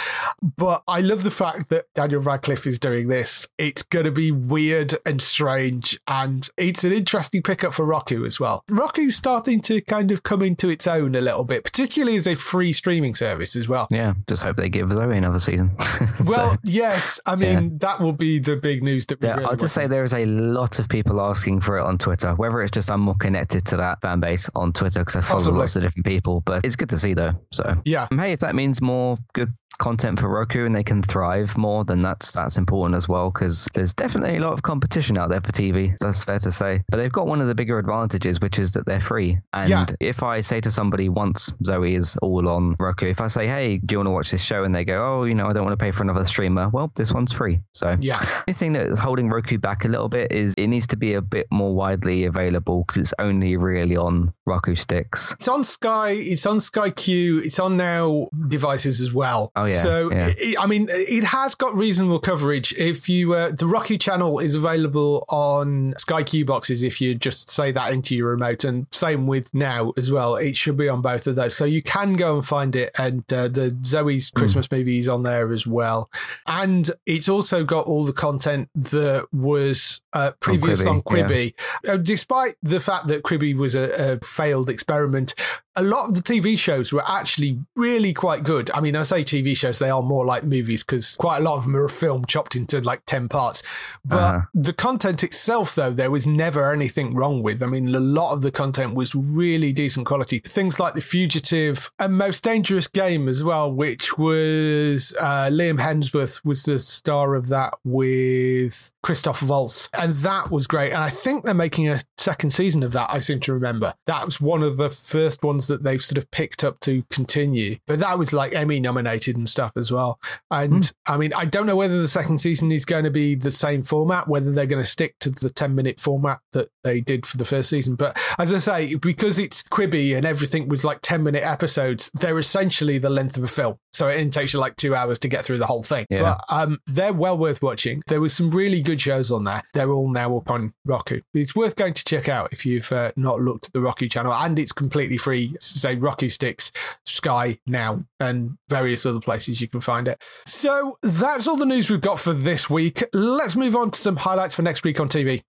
[0.57, 3.49] But I love the fact that Daniel Radcliffe is doing this.
[3.59, 8.41] It's going to be weird and strange, and it's an interesting pickup for Roku as
[8.41, 8.65] well.
[8.69, 12.35] Roku's starting to kind of come into its own a little bit, particularly as a
[12.35, 13.89] free streaming service as well.
[13.91, 15.75] Yeah, just hope they give Zoe another season.
[16.27, 17.69] well, so, yes, I mean yeah.
[17.81, 19.19] that will be the big news that.
[19.23, 21.99] Yeah, really I'll just say there is a lot of people asking for it on
[21.99, 22.35] Twitter.
[22.35, 25.41] Whether it's just I'm more connected to that fan base on Twitter because I follow
[25.41, 25.59] Possibly.
[25.59, 27.33] lots of different people, but it's good to see though.
[27.53, 31.55] So yeah, hey, if that means more good content for Roku and they can thrive
[31.59, 35.29] more, then that's that's important as well because there's definitely a lot of competition out
[35.29, 35.95] there for TV.
[36.01, 36.81] That's fair to say.
[36.89, 39.39] But they've got one of the bigger advantages, which is that they're free.
[39.53, 39.87] And yeah.
[40.01, 43.77] if I say to somebody once Zoe is all on Roku, if I say, "Hey,
[43.77, 45.65] do you want to watch this show?" and they go, "Oh, you know, I don't
[45.65, 47.61] want to pay for another streamer," well, this one's free.
[47.75, 50.87] So yeah, the thing that is holding Roku back a little bit is it needs
[50.87, 55.35] to be a bit more widely available because it's only really on Roku sticks.
[55.39, 56.13] It's on Sky.
[56.13, 57.43] It's on Sky Q.
[57.45, 59.53] It's on now devices as well.
[59.55, 59.83] Oh yeah.
[59.83, 60.30] So yeah.
[60.39, 62.73] It, I mean, it has got reasonable coverage.
[62.75, 67.51] If you uh, the Roku channel is available on Sky Q boxes, if you just
[67.51, 70.37] say that into your remote, and same with now as well.
[70.37, 72.91] It should be on both of those, so you can go and find it.
[72.99, 74.39] And uh, the Zoe's hmm.
[74.39, 74.79] Christmas mm.
[74.79, 76.11] movie is on there as well,
[76.47, 81.23] and it's also got all the content that was uh, previous on Quibi.
[81.23, 81.55] On Quibi.
[81.85, 81.93] Yeah.
[81.93, 85.35] Uh, despite the fact that Quibi was a, a failed experiment,
[85.81, 88.71] a lot of the TV shows were actually really quite good.
[88.75, 91.57] I mean, I say TV shows, they are more like movies because quite a lot
[91.57, 93.63] of them are a film chopped into like 10 parts.
[94.05, 94.41] But uh-huh.
[94.53, 97.63] the content itself, though, there was never anything wrong with.
[97.63, 100.39] I mean, a lot of the content was really decent quality.
[100.39, 106.45] Things like The Fugitive and Most Dangerous Game as well, which was uh, Liam Hemsworth
[106.45, 109.89] was the star of that with Christoph Waltz.
[109.99, 110.93] And that was great.
[110.93, 113.95] And I think they're making a second season of that, I seem to remember.
[114.07, 117.79] That was one of the first ones that they've sort of picked up to continue.
[117.87, 120.19] But that was like Emmy nominated and stuff as well.
[120.51, 120.93] And mm.
[121.07, 123.83] I mean, I don't know whether the second season is going to be the same
[123.83, 127.37] format, whether they're going to stick to the 10 minute format that they did for
[127.37, 127.95] the first season.
[127.95, 132.39] But as I say, because it's Quibi and everything was like 10 minute episodes, they're
[132.39, 133.79] essentially the length of a film.
[133.93, 136.07] So it takes you like two hours to get through the whole thing.
[136.11, 136.23] Yeah.
[136.23, 138.03] But um, they're well worth watching.
[138.07, 139.63] There was some really good shows on there.
[139.75, 141.21] They're all now up on Roku.
[141.35, 144.33] It's worth going to check out if you've uh, not looked at the Roku channel,
[144.33, 145.55] and it's completely free.
[145.61, 146.73] Say Roku Sticks,
[147.05, 150.23] Sky now, and various other places you can find it.
[150.47, 153.05] So that's all the news we've got for this week.
[153.13, 155.43] Let's move on to some highlights for next week on TV.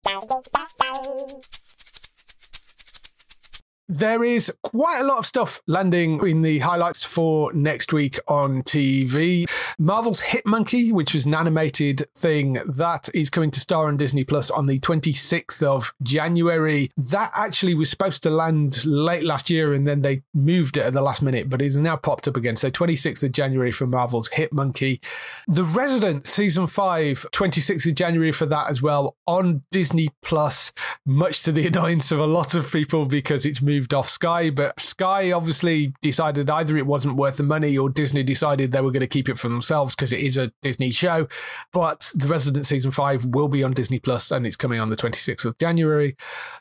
[3.93, 8.63] There is quite a lot of stuff landing in the highlights for next week on
[8.63, 9.45] TV.
[9.77, 14.23] Marvel's Hit Monkey, which was an animated thing that is coming to star on Disney
[14.23, 16.89] Plus on the 26th of January.
[16.95, 20.93] That actually was supposed to land late last year and then they moved it at
[20.93, 22.55] the last minute, but it's now popped up again.
[22.55, 25.01] So 26th of January for Marvel's Hit Monkey.
[25.47, 30.71] The Resident season 5, 26th of January for that as well on Disney Plus,
[31.05, 34.51] much to the annoyance of a lot of people because it's moved moved off Sky,
[34.51, 38.91] but Sky obviously decided either it wasn't worth the money or Disney decided they were
[38.91, 41.27] going to keep it for themselves because it is a Disney show.
[41.73, 44.95] But The Resident Season 5 will be on Disney Plus and it's coming on the
[44.95, 46.15] 26th of January.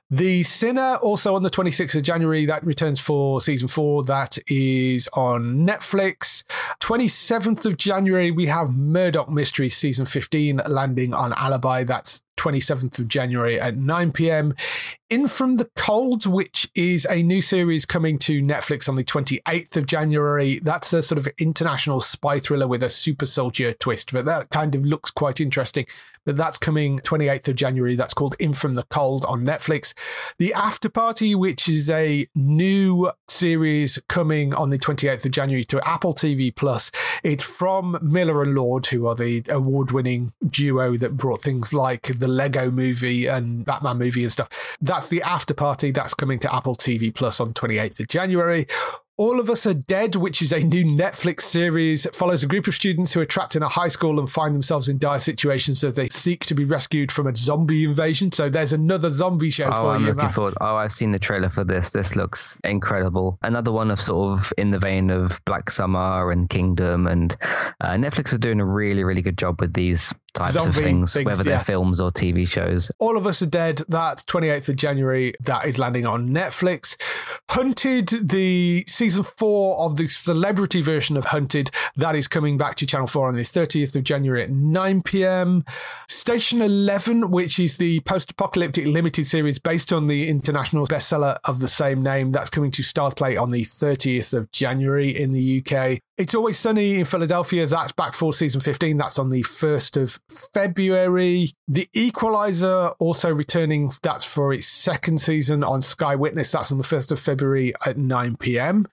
[0.09, 4.03] The Sinner also on the 26th of January, that returns for season four.
[4.03, 6.43] That is on Netflix.
[6.81, 11.85] 27th of January, we have Murdoch Mysteries season 15 landing on Alibi.
[11.85, 14.55] That's 27th of January at 9 p.m.
[15.11, 19.76] In From the Cold, which is a new series coming to Netflix on the 28th
[19.76, 20.59] of January.
[20.61, 24.74] That's a sort of international spy thriller with a super soldier twist, but that kind
[24.74, 25.86] of looks quite interesting
[26.33, 27.97] that's coming 28th of January.
[27.97, 29.95] That's called In From the Cold on Netflix.
[30.39, 35.87] The After Party, which is a new series coming on the 28th of January to
[35.89, 36.91] Apple TV Plus.
[37.22, 42.18] It's from Miller and Lord, who are the award winning duo that brought things like
[42.18, 44.49] the Lego movie and Batman movie and stuff.
[44.81, 45.91] That's the After Party.
[45.91, 48.66] That's coming to Apple TV Plus on 28th of January.
[49.21, 52.75] All of Us Are Dead, which is a new Netflix series, follows a group of
[52.75, 55.97] students who are trapped in a high school and find themselves in dire situations as
[55.97, 58.33] they seek to be rescued from a zombie invasion.
[58.33, 60.07] So there's another zombie show oh, for I'm you.
[60.07, 60.35] looking Matt.
[60.35, 60.55] forward.
[60.62, 61.91] Oh, I've seen the trailer for this.
[61.91, 63.39] This looks incredible.
[63.43, 67.37] Another one of sort of in the vein of Black Summer and Kingdom, and
[67.83, 71.12] uh, Netflix are doing a really, really good job with these types Zombie of things,
[71.12, 72.91] things whether they're films or TV shows.
[72.99, 76.97] All of Us Are Dead, that 28th of January, that is landing on Netflix.
[77.51, 82.87] Hunted, the season four of the celebrity version of Hunted, that is coming back to
[82.87, 85.65] Channel 4 on the 30th of January at 9 p.m.
[86.09, 91.61] Station 11, which is the post apocalyptic limited series based on the international bestseller of
[91.61, 96.01] the same name, that's coming to Starzplay on the 30th of January in the UK.
[96.21, 97.64] It's Always Sunny in Philadelphia.
[97.66, 98.99] That's back for season 15.
[98.99, 100.21] That's on the 1st of
[100.53, 101.53] February.
[101.66, 103.91] The Equalizer also returning.
[104.03, 106.53] That's for its second season on Sky Witness.
[106.53, 108.85] That's on the 1st of February at 9 p.m.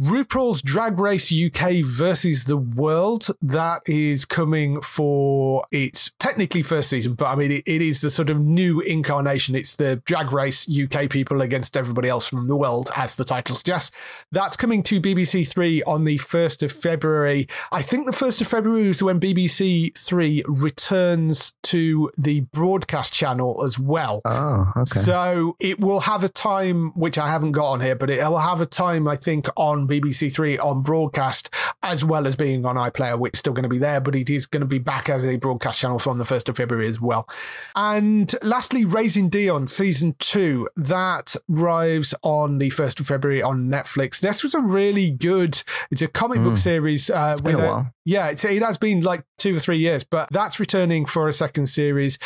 [0.00, 3.28] RuPaul's Drag Race UK versus the World.
[3.40, 8.10] That is coming for its technically first season, but I mean, it, it is the
[8.10, 9.54] sort of new incarnation.
[9.54, 13.54] It's the Drag Race UK people against everybody else from the world, as the title
[13.54, 13.92] suggests.
[14.32, 17.46] That's coming to BBC Three on the 1st of February.
[17.70, 23.62] I think the 1st of February is when BBC Three returns to the broadcast channel
[23.64, 24.22] as well.
[24.24, 25.00] Oh, okay.
[25.00, 28.38] So it will have a time, which I haven't got on here, but it will
[28.38, 32.76] have a time, I think, on BBC Three on broadcast, as well as being on
[32.76, 35.08] iPlayer, which is still going to be there, but it is going to be back
[35.08, 37.28] as a broadcast channel from the 1st of February as well.
[37.74, 44.20] And lastly, Raising Dion season two, that arrives on the 1st of February on Netflix.
[44.20, 46.44] This was a really good, it's a comic mm.
[46.44, 46.56] book hmm.
[46.56, 47.10] series.
[47.10, 51.06] Uh, with a, yeah, it has been like two or three years, but that's returning
[51.06, 52.18] for a second series.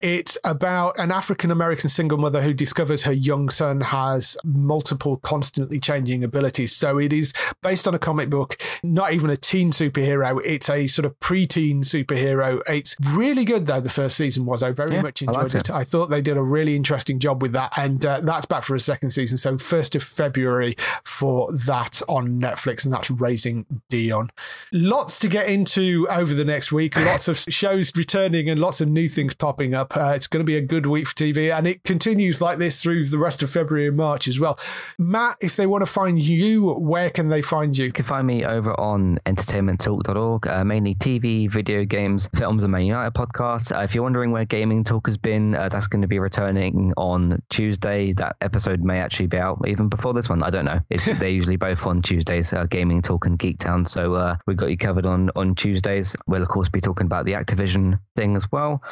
[0.00, 5.78] It's about an African American single mother who discovers her young son has multiple constantly
[5.78, 6.74] changing abilities.
[6.74, 7.32] So it is
[7.62, 10.40] based on a comic book, not even a teen superhero.
[10.44, 12.60] It's a sort of pre-teen superhero.
[12.68, 13.80] It's really good though.
[13.80, 14.62] The first season was.
[14.62, 15.54] I very yeah, much enjoyed I it.
[15.54, 15.70] it.
[15.70, 18.74] I thought they did a really interesting job with that, and uh, that's back for
[18.74, 19.38] a second season.
[19.38, 24.30] So first of February for that on Netflix, and that's Raising Dion.
[24.72, 26.96] Lots to get into over the next week.
[27.06, 29.96] Lots of shows returning and lots of new things popping up.
[29.96, 32.82] Uh, it's going to be a good week for TV, and it continues like this
[32.82, 34.58] through the rest of February and March as well.
[34.98, 37.86] Matt, if they want to find you, where can they find you?
[37.86, 42.86] You can find me over on entertainmenttalk.org, uh, mainly TV, video games, films, and Man
[42.86, 43.74] United podcasts.
[43.74, 46.92] Uh, if you're wondering where Gaming Talk has been, uh, that's going to be returning
[46.96, 48.12] on Tuesday.
[48.12, 50.42] That episode may actually be out even before this one.
[50.42, 50.80] I don't know.
[50.90, 53.86] It's, they're usually both on Tuesdays, uh, Gaming Talk and Geektown.
[53.86, 56.16] So uh, we've got you covered on, on Tuesdays.
[56.26, 58.82] We'll, of course, be talking about the Activision thing as well.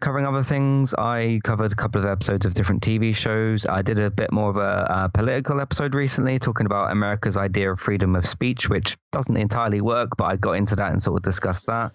[0.00, 3.66] Covering other things, I covered a couple of episodes of different TV shows.
[3.66, 7.72] I did a bit more of a, a political episode recently talking about America's idea
[7.72, 11.16] of freedom of speech, which doesn't entirely work, but I got into that and sort
[11.16, 11.92] of discussed that.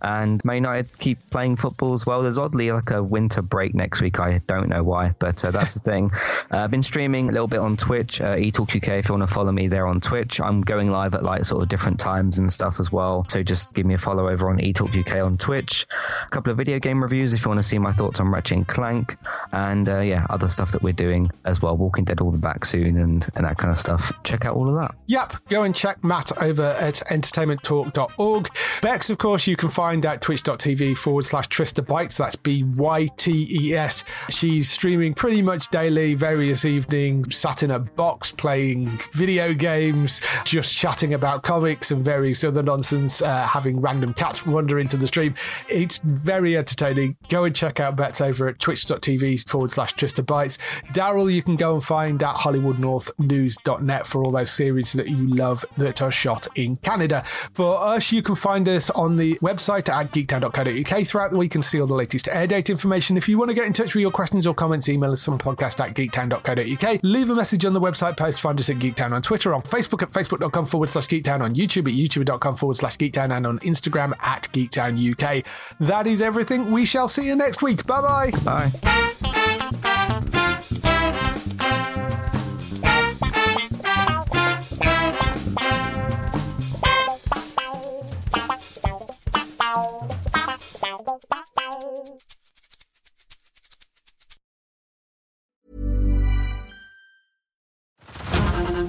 [0.00, 2.22] And Man United keep playing football as well.
[2.22, 4.18] There's oddly like a winter break next week.
[4.18, 6.10] I don't know why, but uh, that's the thing.
[6.50, 8.88] Uh, I've been streaming a little bit on Twitch, uh, eTalk UK.
[8.98, 11.62] If you want to follow me there on Twitch, I'm going live at like sort
[11.62, 13.26] of different times and stuff as well.
[13.28, 15.86] So just give me a follow over on eTalk UK on Twitch.
[16.26, 18.56] A couple of video game reviews if you want to see my thoughts on Ratchet
[18.56, 19.16] and Clank,
[19.52, 21.76] and uh, yeah, other stuff that we're doing as well.
[21.76, 24.12] Walking Dead will be back soon and and that kind of stuff.
[24.24, 24.93] Check out all of that.
[25.06, 28.50] Yep, go and check Matt over at entertainmenttalk.org.
[28.80, 32.16] Bex, of course, you can find at twitch.tv forward slash Trista Bytes.
[32.16, 34.04] That's B Y T E S.
[34.30, 40.74] She's streaming pretty much daily, various evenings, sat in a box playing video games, just
[40.74, 45.34] chatting about comics and various other nonsense, uh, having random cats wander into the stream.
[45.68, 47.16] It's very entertaining.
[47.28, 50.58] Go and check out Bex over at twitch.tv forward slash Trista Bytes.
[50.92, 55.64] Daryl, you can go and find at HollywoodNorthNews.net for all those series that you love
[55.76, 57.24] that are shot in Canada.
[57.52, 61.64] For us, you can find us on the website at geektown.co.uk throughout the week and
[61.64, 63.16] see all the latest air date information.
[63.16, 65.38] If you want to get in touch with your questions or comments, email us from
[65.38, 67.00] podcast at geektown.co.uk.
[67.02, 68.40] Leave a message on the website post.
[68.40, 71.88] Find us at Geektown on Twitter, on Facebook at facebook.com forward slash geektown, on YouTube
[71.88, 75.44] at youtube.com forward slash geektown, and on Instagram at geektown UK.
[75.80, 76.70] That is everything.
[76.70, 77.86] We shall see you next week.
[77.86, 78.32] Bye-bye.
[78.44, 78.70] Bye.